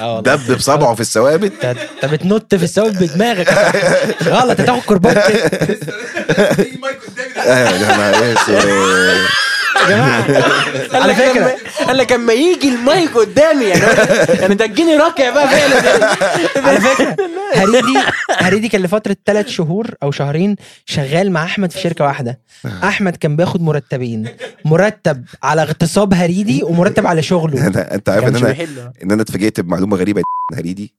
آه 0.00 0.14
والله. 0.16 0.20
دب 0.36 0.56
بصبعه 0.56 0.94
في 0.94 1.00
الثوابت. 1.00 1.64
انت 1.64 2.04
بتنط 2.04 2.54
في 2.54 2.62
الثواب 2.64 2.92
بدماغك. 2.92 3.48
غلط 4.24 4.60
هتاخد 4.60 4.80
كرباج 4.82 5.14
كده. 5.14 5.78
آه،. 9.82 9.90
يا 9.90 10.26
جماعة. 10.26 11.02
على 11.02 11.14
فكرة. 11.14 11.56
قال 11.86 11.96
لك 11.96 12.12
اما 12.12 12.32
يجي 12.32 12.68
المايك 12.68 13.10
قدامي 13.16 13.64
يعني 13.64 13.82
يعني 14.40 14.54
تجيني 14.54 14.96
راكع 14.96 15.30
بقى 15.30 15.48
فعلا. 15.48 16.10
على 16.68 16.80
فكرة. 16.80 17.16
هريدي 17.54 17.98
هريدي 18.30 18.68
كان 18.68 18.82
لفترة 18.82 19.16
ثلاث 19.26 19.48
شهور 19.48 19.94
أو 20.02 20.10
شهرين 20.10 20.56
شغال 20.86 21.30
مع 21.32 21.44
أحمد 21.44 21.72
في 21.72 21.80
شركة 21.80 22.04
واحدة. 22.04 22.40
أحمد 22.66 23.16
كان 23.16 23.36
بياخد 23.36 23.62
مرتبين. 23.62 24.28
مرتب 24.64 25.24
على 25.42 25.62
اغتصاب 25.62 26.14
هريدي 26.14 26.62
ومرتب 26.62 27.06
على 27.06 27.22
شغله. 27.22 27.70
أنا- 27.72 27.92
أنت 27.92 28.08
عارف 28.08 28.24
إن 28.28 28.36
أنا 28.36 28.50
إن 29.02 29.10
أنا 29.12 29.22
اتفاجئت 29.22 29.60
بمعلومة 29.60 29.96
غريبة 29.96 30.22
هريدي. 30.54 30.94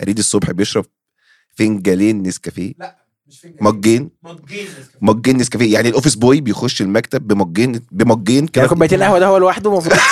هريدي 0.00 0.20
الصبح 0.20 0.50
بيشرب 0.50 0.84
فنجانين 1.58 2.22
نسكافيه. 2.22 2.72
فين 2.74 2.86
مجين 3.60 4.10
مجين 4.22 4.68
مجين 5.00 5.36
نسكافيه 5.36 5.74
يعني 5.74 5.88
الأوفيس 5.88 6.14
بوي 6.14 6.40
بيخش 6.40 6.80
المكتب 6.82 7.26
بمجين 7.28 7.80
بمجين 7.92 8.46
كده. 8.46 8.62
يعني 8.62 8.68
كوبايتين 8.68 9.02
قهوه 9.02 9.18
ده 9.18 9.26
هو 9.26 9.36
لوحده 9.36 9.70
المفروض. 9.70 9.96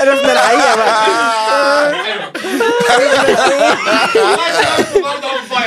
عرفنا 0.00 0.32
الحقيقة 0.32 0.76
بقى. 0.76 1.06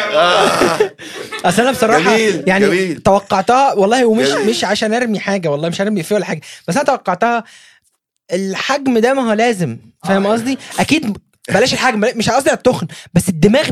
أصل 1.45 1.61
أنا 1.61 1.71
بصراحة 1.71 1.99
جميل، 2.17 2.43
يعني 2.47 2.65
جميل. 2.65 2.97
توقعتها 3.01 3.73
والله 3.73 4.05
ومش. 4.05 4.27
مش 4.29 4.63
عشان 4.65 4.93
أرمي 4.93 5.19
حاجة 5.19 5.49
والله 5.49 5.69
مش 5.69 5.81
هرمي 5.81 6.03
فيه 6.03 6.15
ولا 6.15 6.25
حاجة 6.25 6.41
بس 6.67 6.75
أنا 6.77 6.85
توقعتها 6.85 7.43
الحجم 8.33 8.97
ده 8.97 9.13
ما 9.13 9.21
هو 9.29 9.33
لازم 9.33 9.77
فاهم 10.03 10.27
قصدي؟ 10.27 10.57
أكيد 10.79 11.17
بلاش 11.49 11.73
الحجم 11.73 11.99
مش 12.17 12.29
قصدي 12.29 12.49
على 12.49 12.57
التخن 12.57 12.87
بس 13.13 13.29
الدماغ 13.29 13.69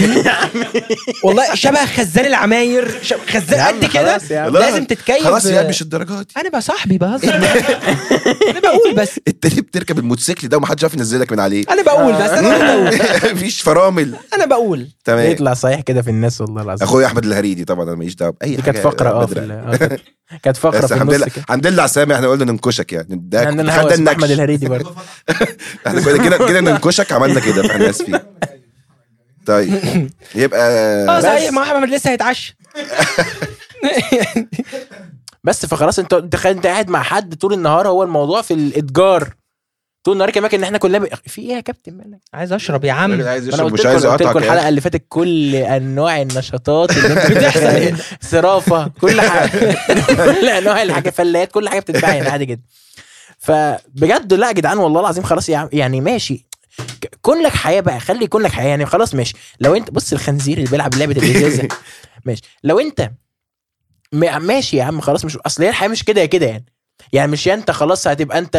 والله 1.24 1.54
شبه 1.54 1.86
خزان 1.86 2.26
العماير 2.26 2.98
شبه 3.02 3.20
خزان 3.28 3.60
قد 3.60 3.84
كده 3.84 4.18
لازم 4.48 4.84
تتكيف. 4.84 5.24
خلاص 5.24 5.46
يا 5.46 5.62
مش 5.68 5.82
الدرجات 5.82 6.26
دي. 6.26 6.32
أنا 6.40 6.48
بقى 6.48 6.60
صاحبي 6.60 6.98
بهزر. 6.98 7.34
أنا 8.50 8.60
بقول 8.60 8.94
بس. 8.96 9.20
انت 9.28 9.46
ليه 9.46 9.62
بتركب 9.62 9.98
الموتوسيكل 9.98 10.48
ده 10.48 10.56
ومحدش 10.56 10.82
عارف 10.84 10.94
ينزلك 10.94 11.32
من 11.32 11.40
عليه. 11.40 11.64
أنا 11.70 11.82
بقول 11.82 12.12
بس 12.12 12.30
أنا 12.30 12.58
بقول. 12.74 13.00
مفيش 13.34 13.60
فرامل. 13.60 14.14
أنا 14.34 14.44
بقول. 14.46 14.88
تمام. 15.04 15.30
يطلع 15.30 15.54
صحيح 15.54 15.80
كده 15.80 16.02
في 16.02 16.10
الناس 16.10 16.40
والله 16.40 16.62
العظيم. 16.62 16.86
أخويا 16.88 17.06
أحمد 17.06 17.24
الهريدي 17.24 17.64
طبعا 17.64 17.84
أنا 17.84 17.94
ماليش 17.94 18.14
دعوة. 18.14 18.34
حاجة 18.42 18.60
كانت 18.60 18.78
فقرة 18.78 19.08
آه 19.08 19.22
آه، 19.72 19.98
كانت- 20.42 20.56
فقرة 20.56 20.78
بس 20.78 20.86
في 20.86 20.94
الحمد 20.94 21.14
لله 21.14 21.26
كده. 21.26 21.44
الحمد 21.48 21.66
لله 21.66 21.82
على 21.82 21.88
السامع 21.88 22.14
إحنا 22.14 22.28
قلنا 22.28 22.44
ننكشك 22.44 22.92
يعني. 22.92 23.06
ده 23.10 23.46
عندنا 23.46 23.70
أحمد 24.12 24.30
الهريدي 24.30 24.66
برضه. 24.68 24.94
إحنا 25.86 26.00
كنا 26.00 26.16
كده 26.24 26.48
كده 26.48 26.60
ننكشك 26.60 27.12
عملنا 27.12 27.40
كده 27.40 27.62
فإحنا 27.62 27.90
آسفين. 27.90 28.18
طيب. 29.46 30.10
يبقى 30.34 30.60
آه. 31.08 31.20
صحيح 31.20 31.52
ما 31.52 31.62
أحمد 31.62 31.88
لسه 31.88 32.10
هيتعشى. 32.10 32.56
بس 35.44 35.66
فخلاص 35.66 35.98
انت 35.98 36.12
انت 36.12 36.36
خ- 36.36 36.46
انت 36.46 36.66
قاعد 36.66 36.90
مع 36.90 37.02
حد 37.02 37.34
طول 37.34 37.52
النهار 37.52 37.88
هو 37.88 38.02
الموضوع 38.02 38.42
في 38.42 38.54
الإتجار. 38.54 39.28
طول 40.04 40.12
النهار 40.14 40.30
كمان 40.30 40.50
إن 40.54 40.62
إحنا 40.64 40.78
كلنا 40.78 40.98
ب... 40.98 41.08
في 41.26 41.40
إيه 41.40 41.48
يا 41.48 41.60
كابتن؟ 41.60 41.92
مالك 41.94 42.20
عايز 42.34 42.52
أشرب 42.52 42.84
يا 42.84 42.92
عم. 42.92 43.22
عايز 43.22 43.50
قلت 43.60 43.72
مش 43.72 43.86
عايز 43.86 44.04
يقطعك 44.04 44.36
الحلقة 44.36 44.56
يعني. 44.56 44.68
اللي 44.68 44.80
فاتت 44.80 45.02
كل 45.08 45.54
أنواع 45.54 46.22
النشاطات 46.22 46.90
اللي 46.96 47.08
أنت 47.22 47.32
بتحصل. 47.32 47.96
صرافة 48.20 48.90
كل 49.00 49.20
حاجة. 49.20 49.76
كل 50.16 50.48
أنواع 50.48 50.82
الحفلات 50.82 51.52
كل 51.52 51.68
حاجة 51.68 51.80
بتتباع 51.80 52.10
هنا. 52.10 52.30
عادي 52.30 52.44
جدا. 52.44 52.62
فبجد 53.38 54.34
لا 54.34 54.46
يا 54.48 54.52
جدعان 54.52 54.78
والله 54.78 55.00
العظيم 55.00 55.24
خلاص 55.24 55.48
يعني 55.48 56.00
ماشي. 56.00 56.46
كون 57.22 57.42
لك 57.42 57.52
حياة 57.52 57.80
بقى 57.80 58.00
خلي 58.00 58.24
يكون 58.24 58.42
لك 58.42 58.52
حياة 58.52 58.68
يعني 58.68 58.86
خلاص 58.86 59.14
ماشي 59.14 59.34
لو 59.60 59.74
انت 59.76 59.90
بص 59.90 60.12
الخنزير 60.12 60.58
اللي 60.58 60.70
بيلعب 60.70 60.94
لعبة 60.94 61.12
الازازه 61.12 61.68
ماشي 62.26 62.42
لو 62.64 62.78
انت 62.80 63.10
ماشي 64.12 64.76
يا 64.76 64.84
عم 64.84 65.00
خلاص 65.00 65.24
مش 65.24 65.36
أصل 65.36 65.62
هي 65.62 65.68
الحياة 65.68 65.88
مش 65.88 66.04
كده 66.04 66.20
يا 66.20 66.26
كده 66.26 66.46
يعني 66.46 66.64
يعني 67.12 67.32
مش 67.32 67.48
انت 67.48 67.70
خلاص 67.70 68.06
هتبقى 68.06 68.38
انت 68.38 68.56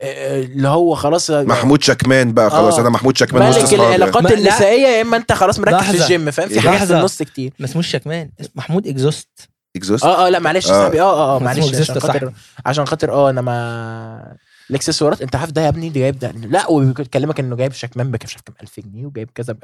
آه، 0.00 0.42
اللي 0.42 0.68
هو 0.68 0.94
خلاص 0.94 1.30
محمود 1.30 1.82
شكمان 1.82 2.32
بقى 2.32 2.50
خلاص 2.50 2.74
آه. 2.74 2.80
أنا 2.80 2.90
محمود 2.90 3.16
شكمان 3.16 3.50
ملك 3.50 3.74
العلاقات. 3.74 4.32
النسائية 4.32 4.86
يا 4.86 5.02
إما 5.02 5.16
أنت 5.16 5.32
خلاص 5.32 5.58
مركز 5.58 5.84
في. 5.86 6.02
الجيم 6.02 6.30
فاهم 6.30 6.48
في 6.48 6.60
حاجات 6.60 6.88
في. 6.88 6.94
النص 6.96 7.22
كتير 7.22 7.52
ما 7.58 7.66
اسموش 7.66 7.86
شكمان 7.88 8.30
محمود 8.54 8.86
exhaust 8.86 9.28
exhaust 9.76 10.04
آه 10.04 10.26
آه 10.26 10.28
لا 10.28 10.38
معلش 10.38 10.66
آه. 10.66 10.68
صاحبي 10.70 11.00
آه 11.00 11.04
آه 11.04 11.36
آه 11.36 11.38
معلش 11.38 11.74
عشان. 11.74 12.00
خاطر 12.00 12.32
عشان 12.66 12.86
خاطر 12.86 13.12
آه 13.12 13.30
أنا 13.30 13.40
ما 13.40 14.36
الإكسسوارات. 14.70 15.22
أنت 15.22 15.36
عارف 15.36 15.50
ده 15.50 15.62
يا 15.62 15.68
ابني 15.68 15.88
اللي 15.88 16.00
جايب 16.00 16.18
ده؟ 16.18 16.30
لا 16.30 16.70
وبيكلمك 16.70 17.40
إنه 17.40 17.56
جايب 17.56 17.72
شكمان 17.72 18.10
بك- 18.10 18.24
مش 18.24 18.34
عارف 18.34 18.44
كام 18.44 18.54
ألف 18.62 18.80
جنيه 18.80 19.06
وجايب 19.06 19.30
كذا 19.34 19.56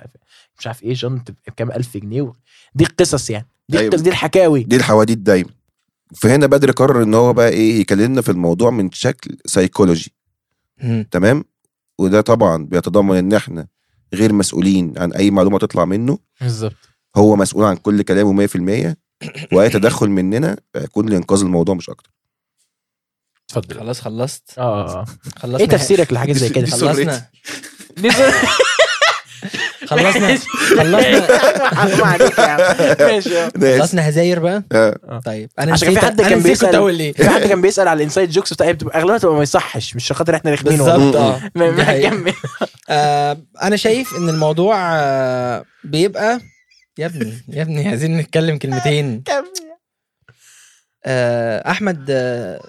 مش 0.59 0.67
عارف 0.67 0.83
إيه 0.83 0.95
جنط 0.95 1.31
بكام 1.47 1.73
ألف 1.73 1.97
جنيه. 1.97 2.23
و... 2.23 2.33
دي 2.75 2.85
القصص 2.85 3.31
يعني. 3.31 3.47
دي 3.69 3.79
أيوة. 3.79 3.97
دي 3.97 4.11
الحكاوي. 4.11 4.63
دي 4.63 4.77
الحواديت 4.77 5.19
دايما. 5.19 5.51
فهنا 6.17 6.47
بدر 6.47 6.71
قرر 6.71 7.03
إن 7.03 7.15
هو 7.15 7.33
بقى 7.33 7.49
إيه 7.49 7.81
يكلمنا 7.81 8.21
في 8.23 8.29
الموضوع 8.29 8.71
من 8.71 8.91
شكل 8.93 9.37
سيكولوجي 9.47 10.13
مم. 10.83 11.07
تمام؟ 11.11 11.45
وده 11.99 12.21
طبعا 12.21 12.65
بيتضمن 12.65 13.17
إن 13.17 13.33
إحنا 13.33 13.67
غير 14.15 14.33
مسؤولين 14.33 14.95
عن 14.99 15.13
أي 15.13 15.31
معلومة 15.31 15.59
تطلع 15.59 15.85
منه. 15.85 16.19
بالظبط. 16.41 16.77
هو 17.17 17.37
مسؤول 17.37 17.65
عن 17.65 17.77
كل 17.77 18.03
كلامه 18.03 18.47
100% 18.47 18.97
وأي 19.53 19.69
تدخل 19.71 20.11
مننا 20.11 20.57
يكون 20.77 21.09
لإنقاذ 21.09 21.41
الموضوع 21.41 21.75
مش 21.75 21.91
أكتر. 21.91 22.11
اتفضل. 23.59 23.79
خلاص 23.81 24.01
خلصت. 24.01 24.43
آه 24.59 25.01
آه 25.01 25.05
خلصنا. 25.37 25.61
إيه 25.61 25.69
تفسيرك 25.69 26.13
لحاجات 26.13 26.37
زي 26.37 26.49
كده؟ 26.49 26.67
خلصنا. 26.77 27.23
خلصنا. 29.87 30.39
خلصنا. 30.77 31.27
آه 32.39 33.79
خلصنا 33.79 34.09
هزاير 34.09 34.39
بقى؟ 34.39 34.65
آه. 34.73 35.21
طيب. 35.25 35.51
أنا 35.59 35.73
عشان 35.73 35.95
في 35.95 36.01
حد 36.01 36.21
كان 36.23 36.43
بيسال 36.43 36.75
أقول 36.75 36.99
إيه. 37.01 37.13
في 37.13 37.29
حد 37.31 37.41
كان 37.43 37.61
بيسأل 37.61 37.89
على 37.89 37.97
ال 37.97 38.02
inside 38.02 38.31
jokes 38.31 38.53
بتاع 38.53 38.71
بتبقى 38.71 38.99
أغلبها 38.99 39.19
تبقى 39.19 39.35
ما 39.35 39.43
يصحش 39.43 39.97
مش 39.97 40.13
خاطر 40.13 40.37
إحنا 40.37 40.51
رخمين. 40.53 40.77
بالظبط 40.77 41.17
آه. 41.17 41.41
آه 42.91 43.39
أنا 43.63 43.77
شايف 43.77 44.17
إن 44.17 44.29
الموضوع 44.29 44.77
آه 44.95 45.65
بيبقى 45.85 46.41
يا 46.99 47.07
ابني 47.07 47.45
يا 47.49 47.63
ابني 47.63 47.89
عايزين 47.89 48.17
نتكلم 48.19 48.59
كلمتين. 48.59 49.25
آه 51.07 51.71
أحمد 51.71 52.07
آه 52.11 52.61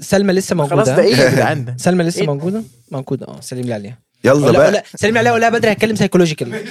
سلمى 0.00 0.32
لسه 0.32 0.56
خلاص 0.56 0.70
موجودة. 0.72 0.96
ده 0.96 1.02
إيه 1.02 1.16
يا 1.16 1.30
جدعان؟ 1.30 1.64
ده 1.64 1.76
سلمى 1.84 2.04
لسه 2.04 2.20
إيه؟ 2.20 2.26
موجودة؟ 2.26 2.62
موجودة. 2.90 3.28
آه 3.28 3.40
سلم 3.40 3.60
لي 3.60 3.74
عليها. 3.74 3.98
يلا 4.24 4.50
بقى. 4.50 4.68
ولا 4.68 4.82
سلم 4.96 5.12
لي 5.12 5.18
عليها 5.18 5.32
ولا 5.32 5.48
بدري 5.48 5.72
هتكلم 5.72 5.96
سايكولوجيكال 5.96 6.54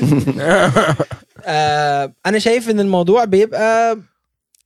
آه 1.46 2.14
أنا 2.26 2.40
شايف 2.40 2.70
إن 2.70 2.80
الموضوع 2.80 3.26
بيبقى 3.26 4.00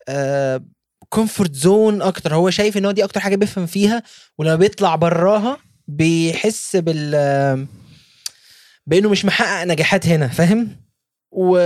آه 0.10 0.62
comfort 1.10 1.56
zone 1.56 2.02
أكتر. 2.02 2.36
هو 2.36 2.50
شايف 2.50 2.78
إن 2.78 2.86
هو 2.86 2.92
دي 2.92 3.04
أكتر 3.04 3.20
حاجة 3.20 3.36
بيفهم 3.36 3.66
فيها 3.66 4.04
ولما 4.38 4.56
بيطلع 4.56 4.96
براها 4.96 5.58
بيحس 5.88 6.76
بال 6.76 7.68
بإنه 8.88 9.10
مش 9.10 9.26
محقق 9.26 9.64
نجاحات 9.64 10.08
هنا 10.08 10.28
فاهم؟ 10.28 10.68
و 11.32 11.58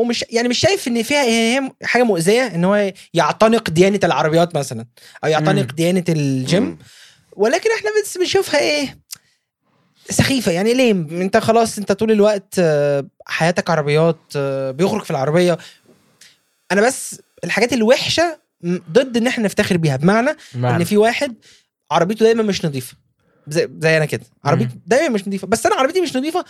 ومش 0.00 0.24
يعني 0.30 0.48
مش 0.48 0.58
شايف 0.58 0.88
إن 0.88 1.02
فيها 1.02 1.22
هي 1.22 1.70
حاجة 1.82 2.02
مؤذية 2.02 2.46
إن 2.46 2.64
هو 2.64 2.92
يعتنق 3.14 3.70
ديانة 3.70 4.00
العربيات 4.04 4.56
مثلا 4.56 4.86
أو 5.24 5.28
يعتنق 5.28 5.62
مم. 5.62 5.76
ديانة 5.76 6.04
الجيم. 6.08 6.62
مم. 6.62 6.78
ولكن 7.32 7.70
إحنا 7.78 7.90
بس 8.02 8.18
بنشوفها 8.18 8.60
إيه 8.60 8.98
سخيفة. 10.10 10.52
يعني 10.52 10.74
ليه؟ 10.74 10.90
أنت 10.92 11.36
خلاص 11.36 11.78
أنت 11.78 11.92
طول 11.92 12.10
الوقت 12.12 12.54
آه، 12.58 13.06
حياتك 13.26 13.70
عربيات 13.70 14.18
آه، 14.36 14.70
بيخرج 14.70 15.02
في 15.02 15.10
العربية. 15.10 15.58
أنا 16.72 16.80
بس 16.86 17.20
الحاجات 17.44 17.72
الوحشة 17.72 18.40
ضد 18.66 19.16
إن 19.16 19.26
إحنا 19.26 19.44
نفتخر 19.44 19.76
بيها. 19.76 19.96
بمعنى 19.96 20.30
إن 20.54 20.84
في 20.84 20.96
واحد 20.96 21.34
عربيته 21.90 22.24
دايما 22.24 22.42
مش 22.42 22.64
نظيفة. 22.64 22.94
زي, 23.48 23.68
زي 23.78 23.96
أنا 23.96 24.04
كده. 24.04 24.24
عربيتي 24.44 24.78
دايما 24.86 25.08
مش 25.08 25.28
نظيفة. 25.28 25.46
بس 25.46 25.66
أنا 25.66 25.74
عربيتي 25.74 26.00
مش 26.00 26.16
نظيفة 26.16 26.44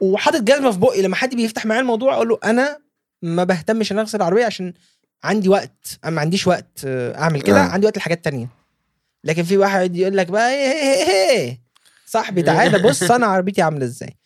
وحاطط 0.00 0.40
جزمة 0.40 0.70
في 0.70 0.78
بقي 0.78 1.02
لما 1.02 1.16
حد 1.16 1.34
بيفتح 1.34 1.66
معايا 1.66 1.80
الموضوع 1.80 2.14
أقول 2.14 2.28
له 2.28 2.38
أنا 2.44 2.78
ما 3.22 3.44
بهتمش 3.44 3.92
إن 3.92 3.98
أغسل 3.98 4.18
العربية 4.18 4.44
عشان 4.46 4.72
عندي 5.24 5.48
وقت. 5.48 5.98
أنا 6.04 6.12
ما 6.12 6.20
عنديش 6.20 6.46
وقت 6.46 6.80
آه، 6.84 7.18
أعمل 7.18 7.40
كده 7.40 7.60
آه. 7.60 7.68
عندي 7.68 7.86
وقت 7.86 7.96
لحاجات 7.96 8.24
تانية. 8.24 8.48
لكن 9.24 9.42
في 9.42 9.56
واحد 9.56 9.96
يقول 9.96 10.16
لك 10.16 10.26
بقى 10.26 10.50
إيه 10.54 10.72
إيه 10.72 11.06
إيه 11.06 11.30
إيه 11.30 11.60
صاحبي 12.06 12.42
تعالى 12.42 12.78
بص 12.78 13.02
أنا 13.10 13.26
عربيتي 13.26 13.62
عاملة 13.62 13.84
إزاي؟ 13.84 14.16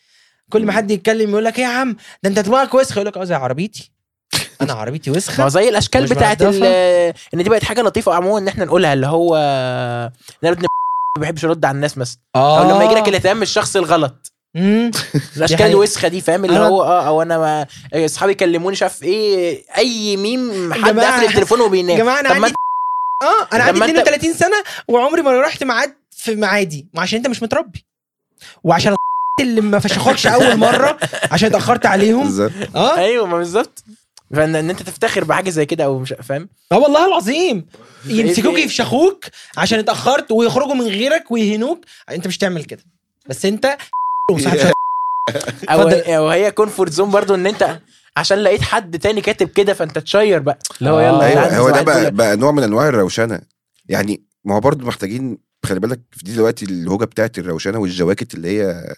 كل 0.51 0.67
ما 0.67 0.73
حد 0.73 0.91
يتكلم 0.91 1.31
يقول 1.31 1.45
لك 1.45 1.59
إيه 1.59 1.65
يا 1.65 1.69
عم 1.71 1.97
ده 2.23 2.31
أنت 2.31 2.39
دماغك 2.39 2.75
وسخة. 2.75 2.95
يقول 2.95 3.07
لك 3.07 3.17
آه 3.17 3.25
زي 3.25 3.35
عربيتي. 3.35 3.91
أنا 4.61 4.73
عربيتي 4.73 5.11
ما 5.11 5.17
وسخه 5.17 5.49
زي 5.49 5.69
الأشكال 5.69 6.07
بتاعت 6.07 6.43
إن 6.43 7.43
دي 7.43 7.49
بقت 7.51 7.65
حاجة 7.65 7.81
لطيفة 7.83 8.15
عموما 8.15 8.39
إن 8.39 8.49
إحنا 8.49 8.65
نقولها 8.65 8.93
اللي 8.93 9.07
هو 9.07 9.37
ان 9.37 10.49
أنا 10.49 10.57
ما 11.17 11.23
بحبش 11.23 11.45
ارد 11.45 11.65
على 11.65 11.75
الناس 11.75 11.99
مثلا. 11.99 12.19
أو 12.37 12.71
لما 12.71 12.85
يجي 12.85 12.95
لك 12.95 13.09
الاهتمام 13.09 13.37
من 13.37 13.43
الشخص 13.43 13.77
الغلط. 13.77 14.33
الاشكال. 14.57 15.67
الوسخه 15.67 16.09
دي 16.15 16.21
فاهم 16.21 16.45
اللي 16.45 16.59
هو 16.59 16.83
آه 16.83 17.07
أو 17.07 17.23
أنا 17.23 17.39
ما 17.39 17.67
أصحابي 17.95 18.35
كلموني 18.35 18.73
مش 18.73 18.83
عارف 18.83 19.03
إيه 19.03 19.65
أي 19.79 20.17
ميم 20.17 20.73
حد 20.75 20.99
قافل 21.01 21.25
التليفون 21.27 21.59
يا 21.61 21.65
وبينام. 21.65 21.99
جماعة 21.99 22.21
أنا 22.21 22.29
عندي 22.29 22.55
آه 23.23 23.49
أنا 23.57 23.65
عندي 23.65 23.79
لما 23.79 23.87
أنت- 23.87 23.91
32 23.91 24.35
سنة 24.35 24.57
وعمري 24.89 25.23
ما 25.23 25.41
رحت 25.41 25.65
ميعاد 25.65 25.95
في 26.11 26.37
معادي 26.37 26.87
عشان 26.97 27.17
أنت 27.19 27.29
مش 27.29 27.43
متربي. 27.43 27.85
وعشان 28.65 28.97
اللي 29.41 29.61
ما 29.61 29.79
فشخوكش 29.79 30.27
أول 30.27 30.57
مرة 30.57 30.99
عشان 31.33 31.49
اتأخرت 31.49 31.87
عليهم. 31.87 32.23
بالظبط. 32.25 32.53
آه. 32.77 32.97
أيوه 32.99 33.27
ما 33.27 33.39
بالظبط. 33.39 33.85
فان 34.35 34.57
إن 34.57 34.71
أنت 34.71 34.83
تفتخر 34.83 35.25
بحاجة 35.25 35.51
زي 35.51 35.67
كده 35.67 35.85
أو 35.85 35.99
مش 35.99 36.15
فاهم؟ 36.23 36.49
آه 36.73 36.79
والله 36.79 37.07
العظيم. 37.07 37.67
يمسكوك 38.07 38.57
إيه؟ 38.57 38.65
يفشخوك 38.65 39.25
عشان 39.57 39.79
اتأخرت 39.79 40.33
ويخرجوا 40.33 40.75
من 40.75 40.87
غيرك 40.87 41.31
ويهنوك 41.31 41.85
أنت 42.11 42.27
مش 42.27 42.39
تعمل 42.39 42.65
كده. 42.65 42.83
بس 43.27 43.45
أنت 43.47 43.77
وصاحب. 44.35 44.59
أو 45.71 45.83
اتفضل. 45.89 46.13
أو 46.13 46.29
هي 46.29 46.51
comfort 46.51 46.93
zone 46.93 47.11
برضو 47.11 47.35
إن 47.35 47.47
أنت 47.47 47.79
عشان 48.17 48.39
لقيت 48.39 48.63
حد 48.63 48.99
تاني 48.99 49.21
كاتب 49.21 49.49
كده 49.49 49.75
فأنت 49.75 49.99
تشير 49.99 50.39
بقى. 50.39 50.59
اللي 50.81 50.91
هو 50.91 50.99
آه. 50.99 51.03
يلا 51.03 51.31
جدعان، 51.31 51.53
أيوه 51.53 51.59
هو 51.65 51.71
ده 51.71 51.83
بقى 51.83 52.11
بقى 52.11 52.37
نوع 52.37 52.53
من 52.53 52.63
أنواع 52.63 52.89
الروشنة. 52.89 53.41
يعني 53.89 54.21
ما 54.45 54.55
هو 54.55 54.61
برضه 54.61 54.87
محتاجين 54.87 55.39
خلي 55.67 55.81
بالك 55.81 56.01
في 56.11 56.25
دي 56.25 56.33
دلوقتي 56.35 56.65
الهوجة 56.65 57.05
بتاعت 57.05 57.39
الروشنة 57.39 57.79
والجواكت 57.79 58.35
اللي 58.35 58.49
هي 58.61 58.95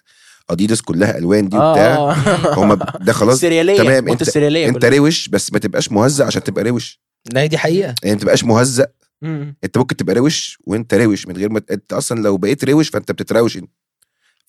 اديداس 0.51 0.83
كلها 0.83 1.19
ألوان 1.19 1.49
دي 1.49 1.57
وبتاع. 1.57 1.95
آه 1.97 2.15
هما 2.55 2.75
ب- 2.75 3.05
ده 3.05 3.13
خلاص 3.13 3.35
السرياليه 3.35 3.79
تمام، 3.79 4.17
أنت- 4.17 4.21
السرياليه 4.21 4.69
أنت. 4.69 4.85
روش 4.85 5.29
بس 5.29 5.53
ما 5.53 5.59
تبقاش 5.59 5.93
مهزأ 5.93 6.25
عشان 6.25 6.43
تبقى 6.43 6.65
روش. 6.65 7.01
لا 7.33 7.47
دي 7.47 7.59
حقيقة. 7.59 7.95
يعني 8.03 8.15
ما 8.17 8.21
تبقاش 8.21 8.45
مهزأ. 8.45 8.87
مم. 9.23 9.57
أنت 9.65 9.79
ممكن 9.79 9.97
تبقى 9.97 10.15
روش 10.15 10.59
وأنت 10.67 10.95
روش 10.95 11.27
من 11.27 11.37
غير 11.37 11.51
ما 11.51 11.61
أنت 11.71 11.93
أصلا 11.93 12.21
لو 12.23 12.37
بقيت 12.37 12.65
روش 12.65 12.89
فأنت 12.89 13.13
بتتروش 13.13 13.57
أنت. 13.57 13.71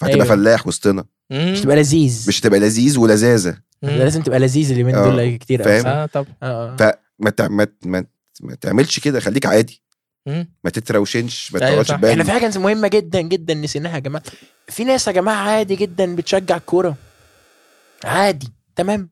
فهتبقى 0.03 0.25
أيوة. 0.25 0.35
فلاح 0.35 0.67
وسطنا. 0.67 1.05
مش 1.31 1.61
تبقى 1.61 1.75
لذيذ. 1.75 2.25
مش 2.27 2.39
هتبقى 2.41 2.59
لذيذ 2.59 2.99
ولذاذة. 2.99 3.57
لازم 3.81 4.21
تبقى 4.21 4.39
لذيذ 4.39 4.71
اليومين 4.71 4.95
آه. 4.95 5.03
دول 5.03 5.35
كتير 5.35 5.63
فاهم؟ 5.63 5.85
آه 5.87 6.05
طب. 6.05 6.27
آه 6.43 6.75
فما 6.75 7.29
تع... 7.29 7.47
ما... 7.47 7.67
ما... 7.85 8.05
ما 8.41 8.55
تعملش 8.55 8.99
كده 8.99 9.19
خليك 9.19 9.45
عادي. 9.45 9.83
ما 10.63 10.69
تتروشنش 10.73 11.53
ما 11.53 11.67
أيوة 11.67 11.83
تقعدش 11.83 12.05
إحنا 12.11 12.23
في 12.23 12.31
حاجة 12.31 12.59
مهمة 12.59 12.87
جدا 12.87 13.21
جدا 13.21 13.53
نسيناها 13.53 13.93
يا 13.93 13.99
جماعة. 13.99 14.23
في 14.67 14.83
ناس 14.83 15.07
يا 15.07 15.11
جماعة 15.11 15.35
عادي 15.35 15.75
جدا 15.75 16.15
بتشجع 16.15 16.57
الكورة. 16.57 16.95
عادي 18.03 18.47
تمام. 18.75 19.09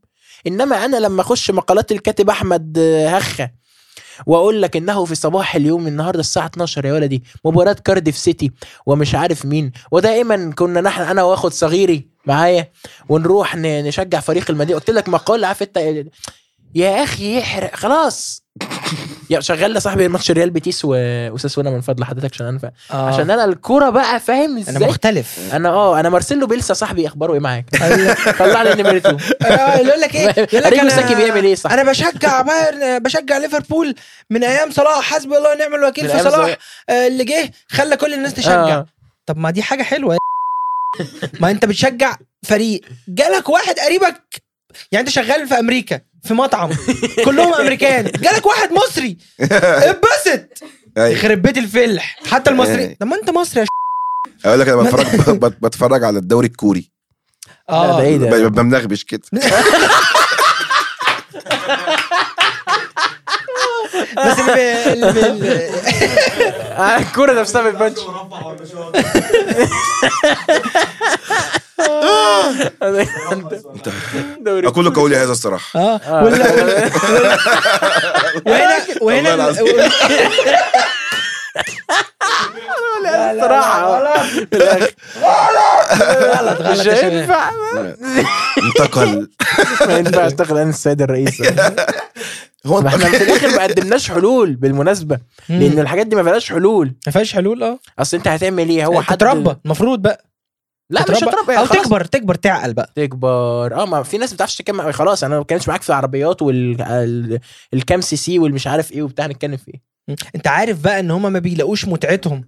إنما 0.47 0.85
أنا 0.85 0.97
لما 0.97 1.21
أخش 1.21 1.51
مقالات 1.51 1.91
الكاتب 1.91 2.29
أحمد 2.29 2.77
آه، 2.77 3.09
هخة 3.09 3.51
واقول 4.25 4.61
لك 4.61 4.75
انه 4.77 5.05
في 5.05 5.15
صباح 5.15 5.55
اليوم 5.55 5.87
النهارده 5.87 6.19
الساعة 6.19 6.45
12 6.45 6.85
يا 6.85 6.93
ولدي 6.93 7.23
مباراة 7.45 7.73
كارديف 7.73 8.17
سيتي 8.17 8.51
ومش 8.85 9.15
عارف 9.15 9.45
مين. 9.45 9.71
ودائما 9.91 10.51
كنا 10.55 10.81
نحن 10.81 11.01
أنا 11.01 11.23
واخد 11.23 11.53
صغيري 11.53 12.07
معايا 12.25 12.71
ونروح 13.09 13.55
نشجع 13.57 14.19
فريق 14.19 14.51
المدينة. 14.51 14.79
قلت 14.79 14.89
لك 14.89 15.09
مقال 15.09 15.45
عارف 15.45 15.63
انت؟ 15.63 15.77
يا 16.75 17.03
أخي 17.03 17.37
يحرق 17.37 17.75
خلاص. 17.75 18.43
يا 19.31 19.39
شغال 19.39 19.81
صاحبي 19.81 20.07
ماتش 20.07 20.31
ريال 20.31 20.49
بيتيس 20.49 20.81
و- 20.85 21.29
وساسونا 21.31 21.69
من 21.69 21.81
فضل 21.81 22.03
حضرتك 22.03 22.33
عشان 22.33 22.45
أنا. 22.47 22.71
آه. 22.91 23.07
عشان 23.13 23.31
أنا 23.31 23.45
الكورة 23.45 23.89
بقى 23.89 24.19
فاهم 24.19 24.51
أنا 24.57 24.59
إزاي 24.69 24.87
مختلف 24.87 25.39
أنا 25.53 25.69
آه 25.69 25.99
أنا 25.99 26.09
مارسيلو 26.09 26.47
بيلسا 26.47 26.73
صاحبي 26.73 27.07
أخباره 27.07 27.33
إيه 27.33 27.39
معاك. 27.39 27.65
طلع 28.39 28.63
لي 28.63 28.83
نمرته 28.83 29.17
يقول 29.81 30.01
لك 30.01 30.15
إيه 30.15 30.47
يقول 30.53 30.87
لك 30.87 30.89
ساكي 30.89 31.15
بيعمل 31.15 31.43
إيه 31.43 31.55
صح 31.55 31.71
أنا 31.71 31.83
بشجع 31.83 32.41
بايرن 32.41 32.99
بشجع 32.99 33.37
ليفربول 33.37 33.95
من 34.29 34.43
أيام 34.43 34.71
صلاح 34.71 35.01
حسبي 35.13 35.37
الله 35.37 35.51
ونعم 35.55 35.75
الوكيل 35.75 36.09
في 36.09 36.19
صلاح. 36.19 36.57
آه، 36.89 37.07
اللي 37.07 37.23
جه 37.23 37.51
خلى 37.69 37.97
كل 37.97 38.13
الناس 38.13 38.33
تشجع 38.33 38.73
آه. 38.77 38.85
طب 39.25 39.37
ما 39.37 39.51
دي 39.51 39.63
حاجة 39.63 39.83
حلوة 39.83 40.17
ما 41.41 41.51
أنت 41.51 41.65
بتشجع 41.65 42.15
فريق 42.43 42.81
جالك 43.07 43.49
واحد 43.49 43.75
قريبك 43.79 44.21
يعني 44.91 45.07
أنت 45.07 45.09
شغال 45.15 45.47
في 45.47 45.59
أمريكا 45.59 46.01
في 46.23 46.33
مطعم. 46.33 46.69
كلهم 47.25 47.53
أمريكان. 47.53 48.03
جالك 48.03 48.45
واحد 48.45 48.69
مصري. 48.71 49.17
اتبسط. 49.41 50.63
أيوة. 50.97 51.07
يخرب 51.09 51.41
بيت 51.41 51.57
الفلح. 51.57 52.19
حتى 52.31 52.49
المصري. 52.51 52.81
أيوة. 52.81 52.95
طب 52.99 53.07
ما 53.07 53.15
أنت 53.15 53.29
مصري 53.29 53.61
يا 53.61 53.65
أقول 54.45 54.59
لك 54.59 54.67
أنا 54.67 54.81
بتفرج 54.81 55.29
بت- 55.37 55.57
بتفرج 55.65 56.03
على 56.03 56.19
الدوري 56.19 56.47
الكوري. 56.47 56.91
لا، 57.69 57.87
ده 57.91 57.99
إيه 58.01 58.17
ده 58.17 58.47
بمنغبش 58.47 59.03
كده. 59.03 59.21
بس 64.17 64.39
اللي 64.39 65.71
آه، 66.77 66.97
الكورة 66.97 67.33
نفسها 67.39 67.69
بتبانش. 67.69 67.97
أقول 74.67 74.93
قولي 74.93 75.15
هذا 75.17 75.31
الصراحة. 75.31 75.79
آه. 75.79 76.23
ولا- 76.23 76.89
وهنا 78.45 78.77
وهنا 79.01 79.29
والله 79.31 79.33
العظيم. 79.33 79.67
صراحة. 83.41 83.99
غلط 86.31 86.61
مش 86.61 86.67
غلط 86.67 86.81
شباب. 86.81 87.03
هينفع. 87.03 87.49
انتقل. 88.67 89.29
ما 89.87 89.97
ينفعش 89.97 90.33
تاخد 90.33 90.57
أنا 90.57 90.69
السيد 90.69 91.01
الرئيس. 91.01 91.41
هو 92.65 92.81
ما 92.81 92.87
إحنا 92.89 93.05
في 93.09 93.23
الآخر 93.23 93.47
ما 93.47 93.63
قدمناش 93.63 94.11
حلول 94.11 94.55
بالمناسبة 94.55 95.17
لأن 95.49 95.79
الحاجات 95.79 96.07
دي 96.07 96.15
ما 96.15 96.23
فيهاش 96.23 96.49
حلول. 96.51 96.93
ما 97.07 97.11
فيهاش 97.11 97.33
حلول 97.33 97.63
آه. 97.63 97.79
أصل 97.99 98.17
أنت 98.17 98.27
هتعمل 98.27 98.69
إيه؟ 98.69 98.85
هو 98.85 99.01
حد 99.01 99.17
تتربى 99.17 99.55
المفروض 99.65 100.01
بقى. 100.01 100.25
لا 100.91 101.01
مش. 101.09 101.23
هتربى 101.23 101.57
أو 101.57 101.65
خلاص. 101.65 101.83
تكبر 101.83 102.05
تكبر 102.05 102.35
تعقل 102.35 102.73
بقى. 102.73 102.89
تكبر. 102.95 103.75
آه 103.81 103.85
ما 103.85 104.03
في 104.03 104.17
ناس 104.17 104.29
ما 104.29 104.35
بتعرفش 104.35 104.55
تتكلم 104.57 104.91
خلاص 104.91 105.23
أنا 105.23 105.35
ما 105.35 105.41
بتكلمش 105.41 105.67
معاك 105.67 105.81
في 105.81 105.89
العربيات 105.89 106.41
والكام 106.41 108.01
سي 108.01 108.15
سي 108.15 108.39
والمش 108.39 108.67
عارف 108.67 108.91
إيه 108.91 109.01
وبتاع 109.03 109.27
نتكلم 109.27 109.57
في 109.57 109.71
إيه؟ 109.73 110.15
أنت 110.35 110.47
عارف 110.47 110.79
بقى 110.83 110.99
إن 110.99 111.11
هما 111.11 111.29
ما 111.29 111.39
بيلاقوش 111.39 111.85
متعتهم. 111.85 112.43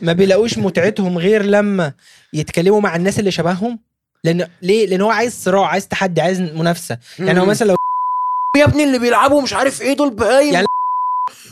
ما 0.00 0.12
بيلاقوش 0.12 0.58
متعتهم 0.58 1.18
غير 1.18 1.42
لما 1.42 1.92
يتكلموا 2.32 2.80
مع 2.80 2.96
الناس 2.96 3.18
اللي 3.18 3.30
شبههم. 3.30 3.78
لأن 4.24 4.46
ليه؟ 4.62 4.86
لأن 4.86 5.00
هو 5.00 5.10
عايز 5.10 5.34
صراع 5.44 5.66
عايز 5.66 5.88
تحدي 5.88 6.20
عايز 6.20 6.40
منافسة. 6.40 6.98
يعني 7.18 7.40
هو 7.40 7.44
مثلا 7.44 7.68
لو 7.68 7.76
يا 8.58 8.64
ابني 8.64 8.84
اللي 8.84 8.98
بيلعبوا 8.98 9.42
مش 9.42 9.52
عارف 9.54 9.82
إيه 9.82 9.92
دول 9.96 10.10
بهايم 10.10 10.52
يعني- 10.54 10.66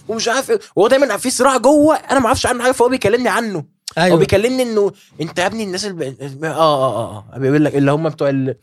ومش 0.09 0.29
عارف 0.29 0.51
إيه. 0.51 0.59
وهو 0.77 0.88
دايما 0.88 1.16
في 1.16 1.31
صراع 1.31 1.57
جوه 1.57 1.96
أنا 1.96 2.20
ما 2.20 2.27
أعرفش 2.27 2.46
عنه 2.46 2.62
حاجة 2.62 2.72
فهو 2.72 2.88
بيكلمني 2.88 3.29
عنه. 3.29 3.64
هو 3.99 4.05
أيوه 4.05 4.17
بيكلمني 4.17 4.63
إنه 4.63 4.93
أنت 5.21 5.39
يا 5.39 5.47
ابني 5.47 5.65
الناس 5.65 5.85
اللي. 5.87 6.15
آه 6.45 6.47
آه 6.47 6.97
آه 6.97 7.25
آه 7.35 7.39
بيقول 7.39 7.65
لك 7.65 7.75
اللي 7.75 7.93
هم 7.93 8.09
بتوع 8.09 8.29
ال... 8.29 8.55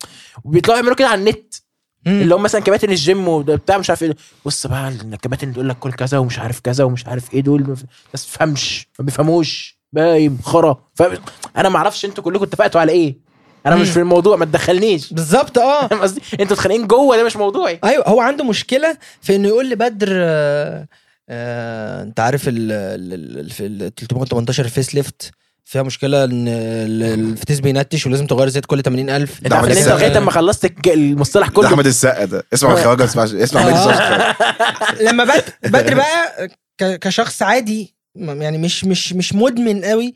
وبيطلعوا 0.44 0.80
يعملوا 0.80 0.96
كده 0.96 1.08
على 1.08 1.20
النت. 1.20 1.54
مم. 2.06 2.22
اللي 2.22 2.36
هم 2.36 2.44
مثلا 2.44 2.62
كباتن 2.62 2.90
الجيم 2.90 3.28
وبتاع 3.28 3.78
مش 3.78 3.90
عارف 3.90 4.04
إيه. 4.04 4.16
بص 4.46 4.68
بقى 4.68 4.90
الكباتن 4.90 5.44
اللي 5.44 5.54
تقول 5.54 5.70
لك 5.70 5.80
كل 5.80 5.92
كذا 5.94 6.18
ومش 6.18 6.40
عارف 6.40 6.60
كذا 6.60 6.84
ومش 6.84 7.08
عارف 7.08 7.34
إيه 7.34 7.42
دول 7.42 7.64
بس 7.64 7.82
ما 7.84 7.88
بيفهمش 8.14 8.88
ما 9.00 9.06
بيفهموش. 9.06 9.80
بايم 9.94 10.40
خرا. 10.44 10.84
أنا 11.58 11.70
ما 11.70 11.78
أعرفش 11.78 12.06
أنتوا 12.06 12.24
كلكم 12.24 12.44
اتفقتوا 12.44 12.82
على 12.82 12.92
إيه. 12.92 13.18
أنا 13.66 13.76
مش 13.76 13.88
مم. 13.88 13.94
في 13.94 14.00
الموضوع 14.00 14.36
ما 14.36 14.46
تدخلنيش. 14.46 15.14
بالظبط 15.14 15.58
آه. 15.58 15.88
قصدي؟ 16.04 16.22
أنتوا 16.40 16.56
اتخانقين 16.56 16.88
جوه 16.88 17.18
ده 17.18 17.24
مش 17.24 17.36
موضوعي. 17.36 17.80
أيوه 17.84 18.08
هو 18.10 18.20
عنده 18.22 18.44
مشكلة 18.44 18.98
في 19.22 19.36
إنه 19.36 19.48
يقول 19.48 19.70
لبدر 19.70 20.08
آه 20.12 20.88
آه 21.30 22.04
انت 22.04 22.20
عارف 22.20 22.48
ال 22.48 22.72
ال- 22.72 23.40
ال- 23.40 23.50
في 23.50 23.66
ال 23.66 23.96
318 23.96 24.66
ال 24.66 24.96
facelift 24.96 25.32
فيها 25.66 25.84
مشكلة 25.84 26.24
ان 26.24 26.48
ال- 26.48 27.04
الفتيس 27.04 27.60
بينتش 27.60 28.06
ولازم 28.08 28.28
تغير 28.28 28.50
زيت 28.50 28.66
كل 28.66 28.82
80000 28.84 29.40
إنت 29.46 29.54
عارف 29.54 29.78
أنت. 29.78 29.88
لغاية 29.88 30.18
اما 30.18 30.32
خلصت 30.32 30.88
المصطلح 30.88 31.48
ده 31.48 31.54
كله 31.54 31.68
أحمد 31.68 31.86
السقا 31.86 32.26
ده. 32.26 32.44
اسمع 32.54 32.74
الخواجه 32.74 33.04
اسمع 33.04 33.24
اسمع 33.24 33.62
احمد 33.62 33.74
آه. 33.74 33.92
السقا 33.92 35.04
لما 35.04 35.24
بدر 35.64 35.96
بقى 35.96 36.48
ك- 36.78 37.00
كشخص 37.00 37.42
عادي 37.42 37.96
يعني 38.16 38.58
مش 38.58 38.86
مش 38.86 39.14
مش 39.14 39.34
مدمن 39.34 39.86
قوي 39.86 40.14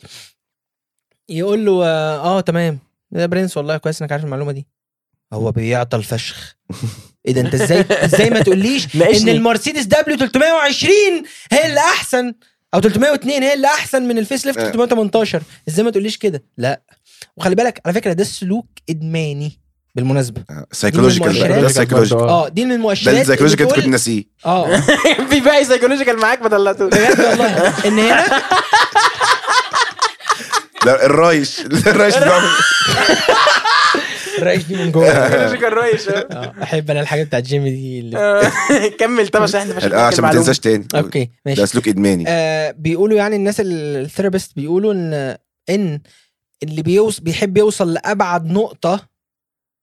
يقول 1.30 1.66
له 1.66 1.86
آه, 1.86 2.18
آه 2.38 2.42
تمام. 2.42 2.80
يا 3.12 3.26
برنس 3.26 3.58
والله 3.58 3.78
كويس 3.78 4.02
إنك 4.02 4.12
عارف 4.12 4.24
المعلومة 4.24 4.52
دي. 4.52 4.68
هو 5.34 5.52
بيعطل 5.52 6.04
فشخ. 6.04 6.56
إيه 7.30 7.36
ده 7.36 7.42
أنت 7.42 7.54
إزاي 7.54 7.86
إزاي 7.92 8.30
ما 8.30 8.40
تقوليش 8.42 8.88
إن. 8.96 9.30
المرسيدس 9.30 9.84
دبليو 9.84 10.18
320 10.18 10.92
هي 11.52 11.66
اللي 11.66 11.80
أحسن؟ 11.80 12.34
أو 12.74 12.80
302 12.82 13.44
هي 13.44 13.54
اللي 13.54 13.68
أحسن 13.68 14.04
من 14.04 14.18
الفيس 14.18 14.46
ليفت 14.46 14.58
آه. 14.60 14.72
318 14.72 15.42
إزاي 15.70 15.86
ما 15.86 15.92
تقوليش 15.92 16.18
كده؟ 16.18 16.44
لا. 16.58 16.82
وخلي 17.38 17.56
بالك 17.56 17.82
على 17.86 17.94
فكرة 17.96 18.14
ده 18.14 18.24
سلوك 18.24 18.66
إدماني 18.90 19.60
بالمناسبة. 19.96 20.44
سايكولوجيكال 20.72 21.34
من 21.34 21.40
ده 21.62 21.68
السايكولوجيكال 21.68 22.20
آه 22.30 22.48
دي 22.50 22.64
من 22.64 22.70
ده 22.70 22.76
المؤشرات 22.76 23.16
السايكولوجيكال 23.16 23.66
اللي 23.66 23.76
انت 23.76 23.84
كنت 23.86 23.92
ناسيه. 23.92 24.24
آه. 24.46 24.80
في 25.30 25.40
باقي 25.40 25.66
سايكولوجيكال 25.66 26.20
معاك 26.20 26.42
ما 26.42 26.50
طلعتوش. 26.50 26.94
بجد 26.94 27.20
والله. 27.20 27.74
إن 27.88 28.00
هنا 28.00 28.42
لا 30.86 31.06
الرايش. 31.06 31.60
الرايش 31.88 32.16
الرئيس 34.42 34.64
دي 34.66 34.76
من 34.76 34.92
جوه. 34.92 35.06
psychological 35.30 35.74
رايش 35.74 36.10
آه. 36.10 36.14
آه، 36.14 36.54
أحب 36.64 36.92
أنا 36.92 37.02
الحاجات 37.02 37.28
بتاعت 37.28 37.44
جيم 37.44 37.64
دي 37.64 38.00
اللي... 38.00 38.18
آه. 38.18 38.52
كمل 39.00 39.28
طب 39.28 39.42
عشان 39.42 39.60
إحنا 39.62 39.76
مش 39.76 39.84
عشان 39.94 40.24
ما 40.24 40.32
تنساش 40.32 40.60
تاني. 40.60 40.88
okay 40.96 41.30
ماشي. 41.46 41.62
ده 41.62 41.66
سلوك 41.66 41.88
إدماني. 41.88 42.26
آه 42.28 42.72
بيقولوا 42.72 43.18
يعني 43.18 43.36
الناس 43.36 43.60
ال- 43.60 43.96
ال 44.02 44.07
therapist 44.07 44.56
بيقولوا 44.56 44.94
ان 44.94 45.38
إن 45.70 46.02
اللي 46.64 46.82
بيوص 46.82 47.20
بيحب 47.20 47.58
يوصل 47.58 47.94
لأبعد 47.94 48.46
نقطة 48.52 49.08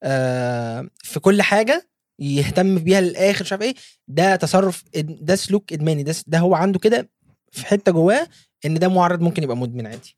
آه 0.03 0.87
في 1.03 1.19
كل 1.19 1.41
حاجة 1.41 1.87
يهتم 2.19 2.75
بيها 2.79 3.01
للآخر 3.01 3.43
مش 3.43 3.51
عارف 3.51 3.63
إيه 3.63 3.75
ده 4.07 4.35
تصرف 4.35 4.83
ده 5.03 5.35
سلوك 5.35 5.73
إدماني. 5.73 6.03
ده 6.03 6.15
ده 6.27 6.39
هو 6.39 6.55
عنده 6.55 6.79
كده 6.79 7.09
في 7.51 7.65
حتة 7.65 7.91
جواه 7.91 8.27
إن 8.65 8.79
ده 8.79 8.87
معرض 8.87 9.21
ممكن 9.21 9.43
يبقى 9.43 9.57
مدمن 9.57 9.87
عادي. 9.87 10.16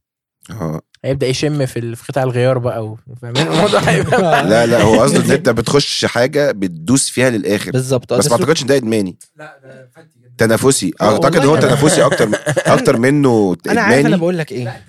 آه. 0.51 0.81
هيبدأ 1.05 1.27
يشم 1.27 1.65
في 1.65 1.79
ال- 1.79 1.95
في 1.95 2.03
قطع 2.11 2.23
الغيار 2.23 2.57
بقى 2.57 2.85
و- 2.85 2.97
فاهمين 3.21 3.47
الموضوع 3.47 3.79
هيبقى 3.79 4.43
لا 4.49 4.65
لا 4.65 4.81
هو 4.81 5.01
قصده 5.01 5.25
إن 5.25 5.31
أنت 5.31 5.49
بتخش 5.49 6.05
حاجة 6.05 6.51
بتدوس 6.51 7.09
فيها 7.09 7.29
للآخر. 7.29 7.71
بالظبط. 7.71 8.13
آه، 8.13 8.17
بس 8.17 8.27
ما 8.27 8.33
أعتقدش 8.33 8.61
إن 8.61 8.67
ده 8.67 8.75
إدماني. 8.75 9.17
لا 9.35 9.59
ده 9.63 9.89
تنافسي. 10.37 10.91
أعتقد 11.01 11.45
هو 11.45 11.55
تنافسي 11.55 12.05
أكتر 12.05 12.29
أكتر 12.73 12.97
منه 12.97 13.55
أنا 13.69 13.81
عارف 13.81 13.93
أنا 13.93 13.99
ادماني 13.99 14.17
بقول 14.17 14.37
لك 14.37 14.51
إيه. 14.51 14.83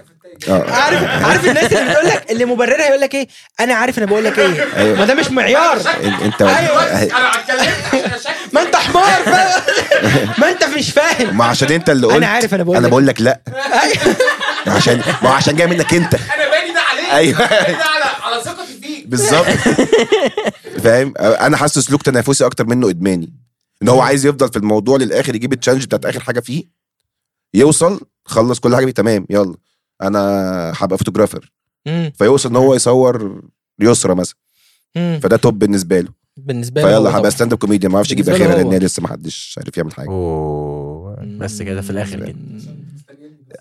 آه. 0.49 0.71
عارف 0.71 1.25
عارف 1.25 1.45
الناس 1.45 1.73
اللي 1.73 1.91
بتقول 1.91 2.07
لك 2.09 2.31
اللي 2.31 2.45
مبررها 2.45 2.87
يقول 2.89 3.01
لك 3.01 3.15
إيه؟ 3.15 3.29
أنا 3.61 3.75
عارف 3.75 3.99
أنا 3.99 4.07
بقول 4.07 4.25
لك 4.25 4.39
إيه. 4.39 4.77
أيوة. 4.77 4.99
ما 4.99 5.05
ده 5.05 5.15
مش 5.15 5.31
معيار. 5.31 5.77
أنت 6.23 6.43
أيوة. 6.43 6.93
أنا 6.93 7.31
ما 8.53 8.63
أنت 8.63 8.77
حمار. 8.77 9.21
ما 10.39 10.49
أنت 10.49 10.65
مش 10.65 10.91
فاهم. 10.91 11.37
ما 11.37 11.45
عشان 11.45 11.73
أنت 11.73 11.91
اللي 11.91 12.07
قلت. 12.07 12.17
أنا 12.17 12.27
عارف 12.27 12.55
أنا 12.55 12.63
بقول 12.63 12.77
أنا 12.77 12.89
بقول 12.89 13.07
لك 13.07 13.21
لا. 13.21 13.41
عشان 14.67 14.97
ما 15.23 15.29
هو 15.31 15.35
عشان 15.35 15.57
جاي 15.57 15.67
منك 15.67 15.95
أنت. 15.95 16.15
أنا 16.15 16.49
باني 16.51 16.75
ده 16.75 16.81
عليك. 16.81 17.11
أيوة. 17.13 17.39
ده 17.39 17.85
على 17.85 18.05
على 18.23 18.43
ثقتي 18.45 18.79
فيك. 18.83 19.07
بالظبط. 19.07 19.47
فاهم؟ 20.85 21.15
أنا 21.19 21.57
حاسه 21.57 21.81
سلوك 21.81 22.03
تنافسي 22.03 22.47
أكتر 22.47 22.67
منه 22.67 22.89
إدماني. 22.89 23.33
إن 23.83 23.89
هو 23.89 24.01
عايز 24.01 24.27
يفضل 24.27 24.49
في 24.49 24.57
الموضوع 24.57 24.97
للآخر 24.97 25.35
يجيب 25.35 25.53
ال 25.53 25.56
challenge 25.56 25.85
بتاعت 25.85 26.07
آخر 26.07 26.21
حاجة 26.21 26.41
فيه. 26.41 26.65
يوصل 27.55 28.01
خلص 28.25 28.59
كل 28.61 28.77
حاجة 28.77 28.85
فيه 28.85 28.93
تمام 28.93 29.27
يلا. 29.31 29.55
أنا 30.03 30.21
هبقى 30.77 30.99
photographer. 30.99 31.53
فيوصل 32.15 32.49
ان 32.49 32.57
هو 32.57 32.75
يصور 32.75 33.43
يسرا 33.81 34.15
مثلا. 34.15 34.37
فده 34.95 35.37
top 35.37 35.59
بالنسبة 35.59 36.01
له 36.01 36.09
بالنسبة 36.37 36.83
له 36.83 36.97
هو 36.97 37.05
فيلا. 37.05 37.19
هبقى 37.19 37.31
stand-up 37.31 37.59
comedian 37.59 37.91
ما 37.93 37.97
أعرفش 37.97 38.13
أجيب 38.13 38.29
اخرها. 38.29 38.63
لأن 38.63 38.75
لسه 38.83 39.03
ما 39.03 39.09
حدش 39.09 39.55
عارف 39.59 39.77
يعمل 39.77 39.93
حاجة 39.95 40.09
اوه 40.09 41.17
بس 41.39 41.63
كده 41.63 41.81
في 41.81 41.91
الآخر 41.91 42.17
كده 42.27 42.35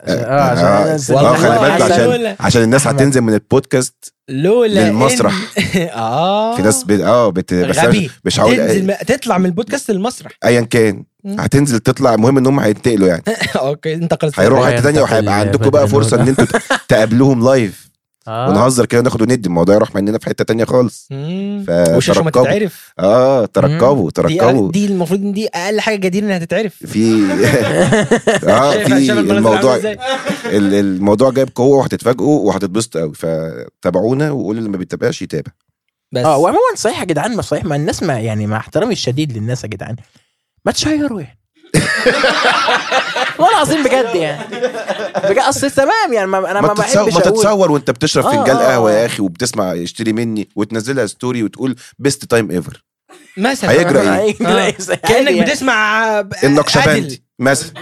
آه 0.04 0.42
عشان 0.42 0.66
آه، 0.66 0.84
الناس- 0.86 1.12
آه، 1.12 1.34
خلي 1.36 1.60
بالك 1.60 1.82
عشان 1.82 2.36
عشان 2.40 2.64
الناس. 2.64 2.88
هتنزل 2.88 3.22
من 3.22 3.34
البودكاست 3.34 4.14
لولا 4.30 4.90
للمسرح. 4.90 5.34
آه 5.94 6.56
في 6.56 6.62
ناس 6.62 6.84
بت... 6.84 7.00
آه 7.02 7.30
بت... 7.30 7.54
بس 7.54 7.78
مش 8.26 8.40
هقول 8.40 8.56
تنزل. 8.58 8.94
تطلع 9.08 9.38
من 9.38 9.46
البودكاست 9.46 9.92
للمسرح 9.92 10.32
ايا 10.46 10.62
كان. 10.62 11.04
هتنزل 11.26 11.80
تطلع 11.80 12.14
المهم 12.14 12.38
إن 12.38 12.48
هم 12.48 12.60
هينتقلوا 12.60 13.08
يعني. 13.08 13.24
okay 13.56 13.94
انتقلت 13.94 14.40
هيروحوا 14.40 14.66
حتة 14.66 14.82
تانية 14.82 15.04
في 15.06 15.14
وهيبقى 15.14 15.40
عندكم 15.40 15.70
بقى 15.70 15.84
بدل 15.84 15.92
فرصة 15.92 16.22
إن. 16.22 16.28
أنتوا 16.28 16.46
تقابلوهم 16.90 17.46
live 17.46 17.90
آه. 18.28 18.50
ونهزر 18.50 18.86
كده 18.86 19.02
ناخد 19.02 19.22
وندي. 19.22 19.48
الموضوع 19.48 19.76
يروح 19.76 19.96
مننا 19.96 20.18
في 20.18 20.26
حتة 20.26 20.44
تانية 20.44 20.66
خالص. 20.66 21.08
وشاشة 21.70 22.24
ما 22.24 22.32
تتعرف. 22.32 22.94
آه 23.00 23.46
ترقبوا 23.46 24.06
دي 24.06 24.12
ترقبوا 24.12 24.72
دي 24.72 24.86
المفروض 24.86 25.22
إن 25.22 25.34
دي 25.34 25.48
أقل 25.48 25.80
حاجة 25.82 25.96
جديرة 25.96 26.26
إنها 26.26 26.38
تتعرف. 26.38 26.76
في 26.76 27.14
آه 28.50 28.72
في 28.72 29.12
الموضوع 29.12 29.80
الموضوع 30.46 31.30
جايب 31.32 31.50
قوة 31.56 31.78
وهتتفاجئوا 31.78 32.40
وهتتبسطوا 32.48 33.02
قوي. 33.02 33.14
فتابعونا 33.14 34.32
وقولوا 34.32 34.60
اللي 34.60 34.70
ما 34.70 34.78
بيتابعش 34.78 35.22
يتابع. 35.22 35.52
بس. 36.12 36.26
آه 36.26 36.38
وعموما 36.38 36.76
صحيح 36.76 37.00
يا 37.00 37.06
جدعان 37.06 37.36
ما 37.36 37.42
صحيح 37.42 37.66
ما 37.66 37.76
الناس 37.76 38.04
ما 38.04 38.20
يعني 38.20 38.48
مع 38.48 38.58
احترامي 38.58 38.94
الشديد 38.94 39.38
للناس 39.38 39.64
يا 39.64 39.70
جدعان. 39.70 39.96
ما 40.70 40.74
تشيروا 40.74 41.22
يعني 41.22 41.40
والله 43.40 43.52
العظيم 43.52 43.84
بجد 43.84 44.16
يعني 44.16 44.44
بجد 45.30 45.38
أصل 45.38 45.72
تمام 45.72 46.14
يعني 46.14 46.28
ما 46.28 46.52
أنا 46.52 46.62
ما, 46.62 46.68
ما, 46.68 46.74
بحبش 46.74 47.14
ما 47.14 47.20
تتصور 47.20 47.72
وأنت 47.72 47.92
بتشرب 47.92 48.26
آه، 48.26 48.32
فنجان 48.32 48.56
آه، 48.56 48.68
قهوه 48.68 48.92
آه. 48.92 48.94
يا 48.94 49.06
أخي 49.06 49.22
وبتسمع 49.22 49.74
اشتري 49.74 50.14
مني 50.14 50.50
وتنزلها 50.56 51.06
story 51.06 51.44
وتقول 51.44 51.76
best 52.00 52.26
time 52.26 52.52
ever 52.52 52.84
مثلا 53.38 53.72
هيجرى؟ 53.72 54.00
هيجرى 54.00 54.52
آه. 54.52 54.66
إيه؟ 54.66 54.72
كأنك 54.96 55.32
يعني. 55.32 55.42
بتسمع 55.42 56.20
النقشبندي 56.44 57.24
مثلا 57.40 57.74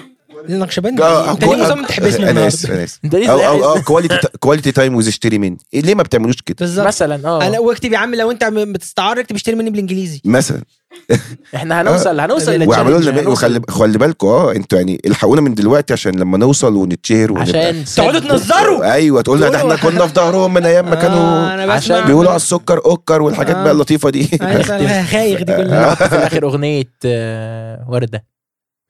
النقشبندي 0.49 1.03
آه، 1.03 1.31
أنت 1.31 1.43
ليه 1.43 1.55
مصمم 1.55 1.85
تحبسني 1.85 2.17
أنا 2.23 2.29
النهارده 2.29 2.47
اسف 2.47 2.71
أنا 2.71 2.83
اسف 2.83 2.99
أنت 3.05 3.15
ليه 3.15 3.31
أو 3.31 3.39
أو 3.39 3.75
أو 3.75 3.81
كواليتي 3.81 4.17
quality 4.39 4.71
time 4.71 4.95
with 4.95 5.07
اشتري 5.07 5.37
مني. 5.39 5.57
ليه 5.73 5.95
ما 5.95 6.03
بتعملوش 6.03 6.41
كده؟ 6.41 6.57
بالظبط. 6.59 6.87
مثلا 6.87 7.27
آه. 7.27 7.47
أنا 7.47 7.59
واكتب 7.59 7.93
يا 7.93 7.97
عم 7.97 8.15
لو 8.15 8.31
أنت 8.31 8.43
بتستعار 8.43 9.19
اكتب 9.19 9.35
اشتري 9.35 9.55
مني 9.55 9.69
بالإنجليزي. 9.69 10.21
مثلا. 10.25 10.61
إحنا 11.55 11.81
هنوصل 11.81 12.19
هنوصل 12.19 12.59
لل 12.59 12.60
challenge، 12.60 12.67
واعملوا 12.67 12.99
لنا 12.99 13.11
هنوصل. 13.11 13.31
وخلي 13.31 13.61
خلي 13.69 13.97
بالكم 13.97 14.27
آه 14.27 14.51
أنتوا 14.51 14.77
يعني 14.77 15.01
الحقونا 15.05 15.41
من 15.41 15.53
دلوقتي 15.53 15.93
عشان 15.93 16.19
لما 16.19 16.37
نوصل 16.37 16.75
ونتشهر 16.75 17.37
عشان 17.39 17.85
تقعدوا 17.95 18.19
تنظروا. 18.19 18.93
أيوه 18.93 19.21
تقول 19.21 19.37
لنا 19.37 19.49
ده 19.49 19.57
إحنا 19.57 19.75
كنا 19.75 20.07
في 20.07 20.13
ظهرهم 20.13 20.53
من 20.53 20.65
أيام 20.65 20.85
ما 20.85 20.91
آه، 20.97 21.01
كانوا 21.01 21.73
عشان 21.73 22.05
بيقولوا 22.05 22.29
على 22.29 22.35
السكر 22.35 22.85
أوكر 22.85 23.21
والحاجات 23.21 23.55
آه. 23.55 23.63
بقى 23.63 23.71
اللطيفة 23.71 24.09
دي. 24.09 24.29
أيوة، 24.41 25.03
خايخ 25.11 25.39
دي 25.43 25.55
كلها. 25.55 25.95
في 26.09 26.15
الآخر 26.15 26.43
أغنية 26.43 26.91
آه، 27.05 27.85
وردة. 27.89 28.36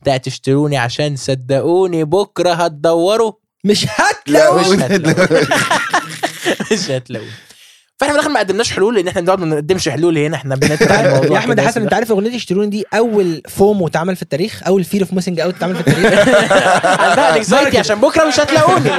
بتاعت 0.01 0.25
تشتروني 0.25 0.77
عشان 0.77 1.15
صدقوني 1.15 2.03
بكرة 2.03 2.53
هتدوروا. 2.53 3.31
مش 3.63 3.85
لا 3.85 3.91
هتلاقوا 3.97 4.61
مش 4.61 4.67
هتلاقوا. 4.67 5.39
مش 6.71 6.91
هتلاقوا 6.91 7.27
فاحنا 7.99 8.13
في 8.13 8.19
الآخر 8.19 8.33
ما 8.33 8.39
قدمناش 8.39 8.71
حلول 8.73 8.95
لأن 8.95 9.07
إحنا 9.07 9.21
بنقعد 9.21 9.39
ما 9.39 9.45
نقدمش 9.45 9.89
حلول 9.89 10.17
هنا 10.17 10.35
إحنا 10.35 10.55
بنطرح 10.55 10.99
الموضوع 10.99 11.31
يا 11.37 11.37
أحمد 11.37 11.59
حسن 11.59 11.81
أنت 11.81 11.93
عارف 11.93 12.11
أغنية 12.11 12.35
اشتروني 12.35 12.67
دي 12.67 12.85
أول 12.93 13.41
FOMO 13.49 13.87
اتعمل 13.87 14.15
في 14.15 14.21
التاريخ؟ 14.21 14.61
أول 14.67 14.83
fear 14.83 15.01
of 15.01 15.13
missing 15.13 15.39
out 15.39 15.55
اتعمل 15.55 15.75
في 15.75 15.87
التاريخ؟ 15.87 16.19
عندها 17.03 17.33
anxiety 17.35 17.77
عشان 17.77 17.99
بكرة 18.01 18.25
مش 18.25 18.39
هتلاقوني. 18.39 18.89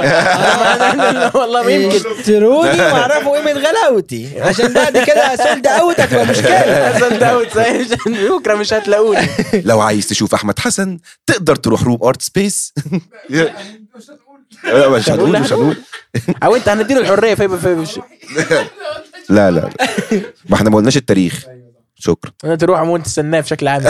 والله 1.33 1.63
ما 1.63 1.71
يمكن. 1.71 1.97
إشتروني 2.19 2.81
واعرفوا 2.81 3.37
قيمة 3.37 3.51
غلاوتي. 3.51 4.41
عشان 4.41 4.73
بعد 4.73 4.97
كده 4.97 5.35
sold 5.35 5.67
out 5.67 5.99
هتبقى 5.99 6.25
مشكلة. 6.25 7.09
داود 7.09 7.47
عشان 7.57 8.27
بكرة 8.37 8.55
مش 8.55 8.73
هتلاقوني. 8.73 9.27
لو 9.53 9.79
عايز 9.81 10.07
تشوف 10.07 10.33
أحمد 10.33 10.59
حسن 10.59 10.97
تقدر 11.27 11.55
تروح 11.55 11.83
Room 11.83 11.99
Art 12.03 12.21
Space. 12.21 12.73
مش 14.65 15.09
هنقول 15.09 15.33
لا 15.33 15.39
مش 15.39 15.53
هنقول 15.53 15.77
أو 16.43 16.55
أنت 16.55 16.69
هنديله 16.69 16.99
الحرية 17.01 17.35
في 17.35 17.49
في 17.57 17.85
في- 17.85 18.01
لا 19.29 19.51
لا. 19.51 19.69
ما 20.49 20.55
إحنا 20.55 20.69
ما 20.69 20.75
قلناش 20.77 20.97
التاريخ. 20.97 21.45
شكرا. 21.95 22.31
انت 22.45 22.61
تروح 22.61 22.79
عموما 22.79 23.03
تستناه 23.03 23.39
بشكل 23.39 23.67
عام. 23.67 23.81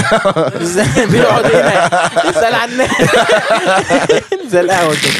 بيقعد 1.11 1.45
هنا 1.45 1.85
يسال 2.29 2.53
عن 2.55 2.69
زي 4.49 4.59
القهوه 4.61 4.93
كده 4.93 5.13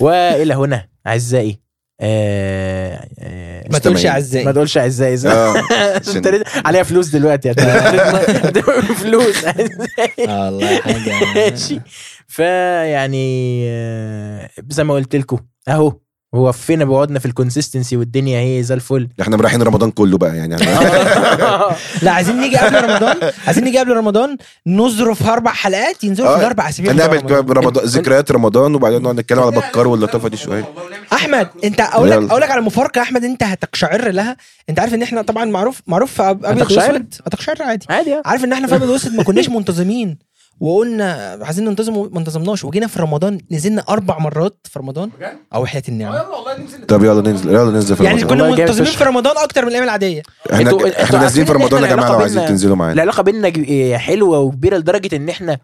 وإلى 0.00 0.54
هنا 0.54 0.88
أعزائي. 1.06 1.60
آه، 2.00 3.08
آه، 3.20 3.64
ما 3.72 3.78
تقولش. 3.78 4.06
أعزائي. 4.06 4.44
ما 4.44 4.52
تقولش 4.52 4.78
أعزائي 4.78 5.16
آه 5.28 5.62
تريد- 6.24 6.42
عليها 6.64 6.82
فلوس 6.82 7.08
دلوقتي 7.08 7.54
فلوس 9.02 9.44
أعزائي. 9.44 10.48
الله 10.48 10.80
حاجة. 10.80 11.34
ماشي. 11.34 11.80
فيعني 12.26 13.62
آه، 13.70 14.50
زي 14.68 14.84
ما 14.84 14.94
قلت 14.94 15.16
لكم 15.16 15.38
أهو. 15.68 15.92
وفينا 16.36 16.84
بوعدنا 16.84 17.18
في 17.18 17.26
الكونسيستنسي 17.26 17.96
والدنيا 17.96 18.40
هي 18.40 18.62
زي 18.62 18.74
الفل. 18.74 19.08
إحنا 19.20 19.36
رايحين 19.36 19.62
رمضان 19.62 19.90
كله 19.90 20.18
بقى 20.18 20.36
يعني. 20.36 20.56
لا 22.02 22.10
عايزين 22.10 22.40
نيجي 22.40 22.56
قبل 22.56 22.84
رمضان. 22.90 23.16
عايزين 23.46 23.64
نيجي 23.64 23.78
قبل 23.78 23.90
رمضان 23.96 24.36
نظرف 24.66 25.26
أربع 25.28 25.52
حلقات 25.52 26.04
ينزلوا 26.04 26.28
في 26.28 26.34
آه، 26.34 26.38
الأربع 26.40 26.68
أسابيع 26.68 26.92
هنعمل 26.92 27.56
رمضان. 27.56 27.84
ذكريات 27.84 28.32
رمضان 28.32 28.74
وبعدين 28.74 29.02
نقعد 29.02 29.14
نتكلم 29.20 29.40
على 29.40 29.50
بكار 29.50 29.88
واللطافة 29.88 30.28
دي 30.28 30.36
شوية. 30.36 30.64
أحمد 31.12 31.48
أنت 31.64 31.80
أقول 31.80 32.10
لك. 32.10 32.30
أقول 32.30 32.40
لك 32.40 32.50
على 32.50 32.60
مفارقة 32.60 32.98
يا 32.98 33.02
أحمد 33.02 33.24
أنت 33.24 33.42
هتقشعر 33.42 34.10
لها. 34.10 34.36
أنت 34.70 34.80
عارف 34.80 34.94
إن 34.94 35.02
إحنا 35.02 35.22
طبعا 35.22 35.44
معروف 35.44 35.80
معروف 35.86 36.12
في 36.12 36.22
أبيض 36.30 36.46
هتقشعر؟ 36.46 36.90
وأسود؟ 36.90 37.14
هتقشعر 37.26 37.56
عادي. 37.62 37.86
عادي 37.90 38.14
آه. 38.14 38.22
عارف 38.24 38.44
إن 38.44 38.52
إحنا 38.52 38.66
في 38.66 38.74
أبيض 38.74 38.88
وأسود 38.88 39.14
ما 39.14 39.22
كناش 39.22 39.48
منتظمين. 39.48 40.18
وقلنا 40.60 41.38
عايزين 41.42 41.64
ننتظم 41.64 41.96
وما 41.96 42.18
انتظمناش. 42.18 42.64
وجينا 42.64 42.86
في 42.86 43.00
رمضان 43.00 43.38
نزلنا 43.50 43.84
أربع 43.88 44.18
مرات 44.18 44.66
في 44.72 44.78
رمضان. 44.78 45.10
بجد؟ 45.20 45.32
أو 45.54 45.66
حياه 45.66 45.82
آه 45.88 45.90
النعمة. 45.90 46.16
يلا 46.16 46.28
والله 46.28 46.58
ننزل. 46.58 46.86
طب 46.86 47.04
يلا 47.04 47.30
ننزل 47.30 47.50
يلا 47.50 47.70
ننزل 47.70 47.96
في 47.96 48.04
يعني 48.04 48.16
رمضان. 48.16 48.30
كنا 48.36 48.42
والله 48.42 48.56
جامد 48.56 48.70
منتظمين. 48.70 48.92
في 48.98 49.04
رمضان 49.04 49.36
أكتر 49.38 49.62
من 49.62 49.68
الأيام 49.68 49.84
العادية. 49.84 50.22
إحنا 50.52 50.70
انتوا- 50.70 51.02
إحنا 51.02 51.18
نازلين 51.18 51.46
في 51.46 51.52
رمضان 51.52 51.80
يا 51.82 51.86
إحنا 51.86 51.96
جماعة 51.96 52.12
لو 52.12 52.18
عايزين 52.18 52.46
تنزلوا 52.46 52.76
معانا. 52.76 52.92
العلاقة 52.92 53.22
بينا 53.22 53.48
ج- 53.48 53.94
حلوة 53.94 54.38
وكبيرة 54.38 54.76
لدرجة 54.76 55.16
إن 55.16 55.28
إحنا 55.28 55.58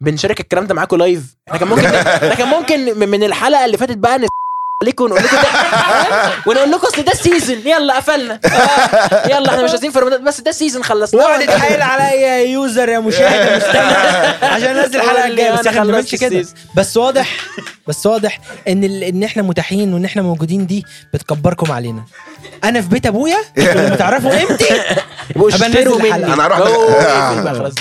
بنشارك 0.00 0.40
الكلام 0.40 0.66
ده 0.66 0.74
معاكم 0.74 0.96
live 0.96 1.36
إحنا 1.48 1.58
كان 1.58 1.68
ممكن 1.68 1.84
إحنا 1.94 2.34
كان 2.34 2.48
ممكن 2.48 2.98
من- 3.10 3.24
الحلقة 3.24 3.64
اللي 3.64 3.76
فاتت 3.76 3.96
بقى 3.98 4.18
عليكم 4.82 5.04
ونقول 5.04 5.20
لكم 5.24 5.36
ونقول 6.46 6.70
لكم 6.70 6.86
أصل 6.86 7.02
ده 7.02 7.12
ال 7.12 7.19
season 7.19 7.58
يلا 7.58 7.96
قفلنا. 7.96 8.40
آه، 8.44 9.28
يلا 9.28 9.50
إحنا 9.50 9.62
مش 9.62 9.70
عايزين 9.70 9.90
في 9.90 9.98
رمضان 9.98 10.24
بس 10.24 10.40
ده 10.40 10.50
ال 10.50 10.55
season 10.55 10.84
خلصنا 10.84 11.20
واقعد 11.22 11.40
يتحايل 11.40 11.82
عليا 11.82 12.14
يا 12.14 12.36
user 12.44 12.88
يا 12.88 12.98
مشاهد 12.98 13.50
يا 13.50 13.56
مستمع. 13.56 13.82
عشان 14.54 14.76
انزل 14.76 14.96
الحلقة 15.00 15.26
الجاية 15.26 15.50
بس 15.52 15.66
إحنا 15.66 15.84
ما 15.84 16.00
كده. 16.20 16.44
بس 16.76 16.96
واضح 16.96 17.28
بس 17.86 18.06
واضح 18.06 18.40
إن 18.68 18.84
ال... 18.84 19.04
إن 19.04 19.22
إحنا 19.22 19.42
متاحين 19.42 19.94
وإن 19.94 20.04
إحنا 20.04 20.22
موجودين 20.22 20.66
دي 20.66 20.84
بتكبركم 21.14 21.72
علينا. 21.72 22.04
أنا 22.64 22.80
في 22.80 22.88
بيت 22.88 23.06
أبويا؟ 23.06 23.38
أنتوا 23.58 23.72
لما 23.82 23.96
تعرفوا 23.96 24.30
قيمتي 24.38 24.64
يبقوا 25.36 25.50
أبقى 25.54 25.68
اشتروا 25.68 25.84
ننزل 25.84 25.98
مني. 25.98 26.08
الحلقة. 26.08 26.34
أنا 26.34 26.46
هروح- 26.46 26.58
أوه، 26.58 26.92
اقفل 26.92 27.42
بقى 27.42 27.54
خلاص. 27.54 27.72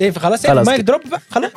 إيه 0.00 0.10
فخلاص 0.10 0.46
خلاص 0.46 0.66
مايك 0.66 0.78
كده. 0.80 0.86
دروب 0.86 1.00
بقى. 1.10 1.20
خلاص. 1.30 1.50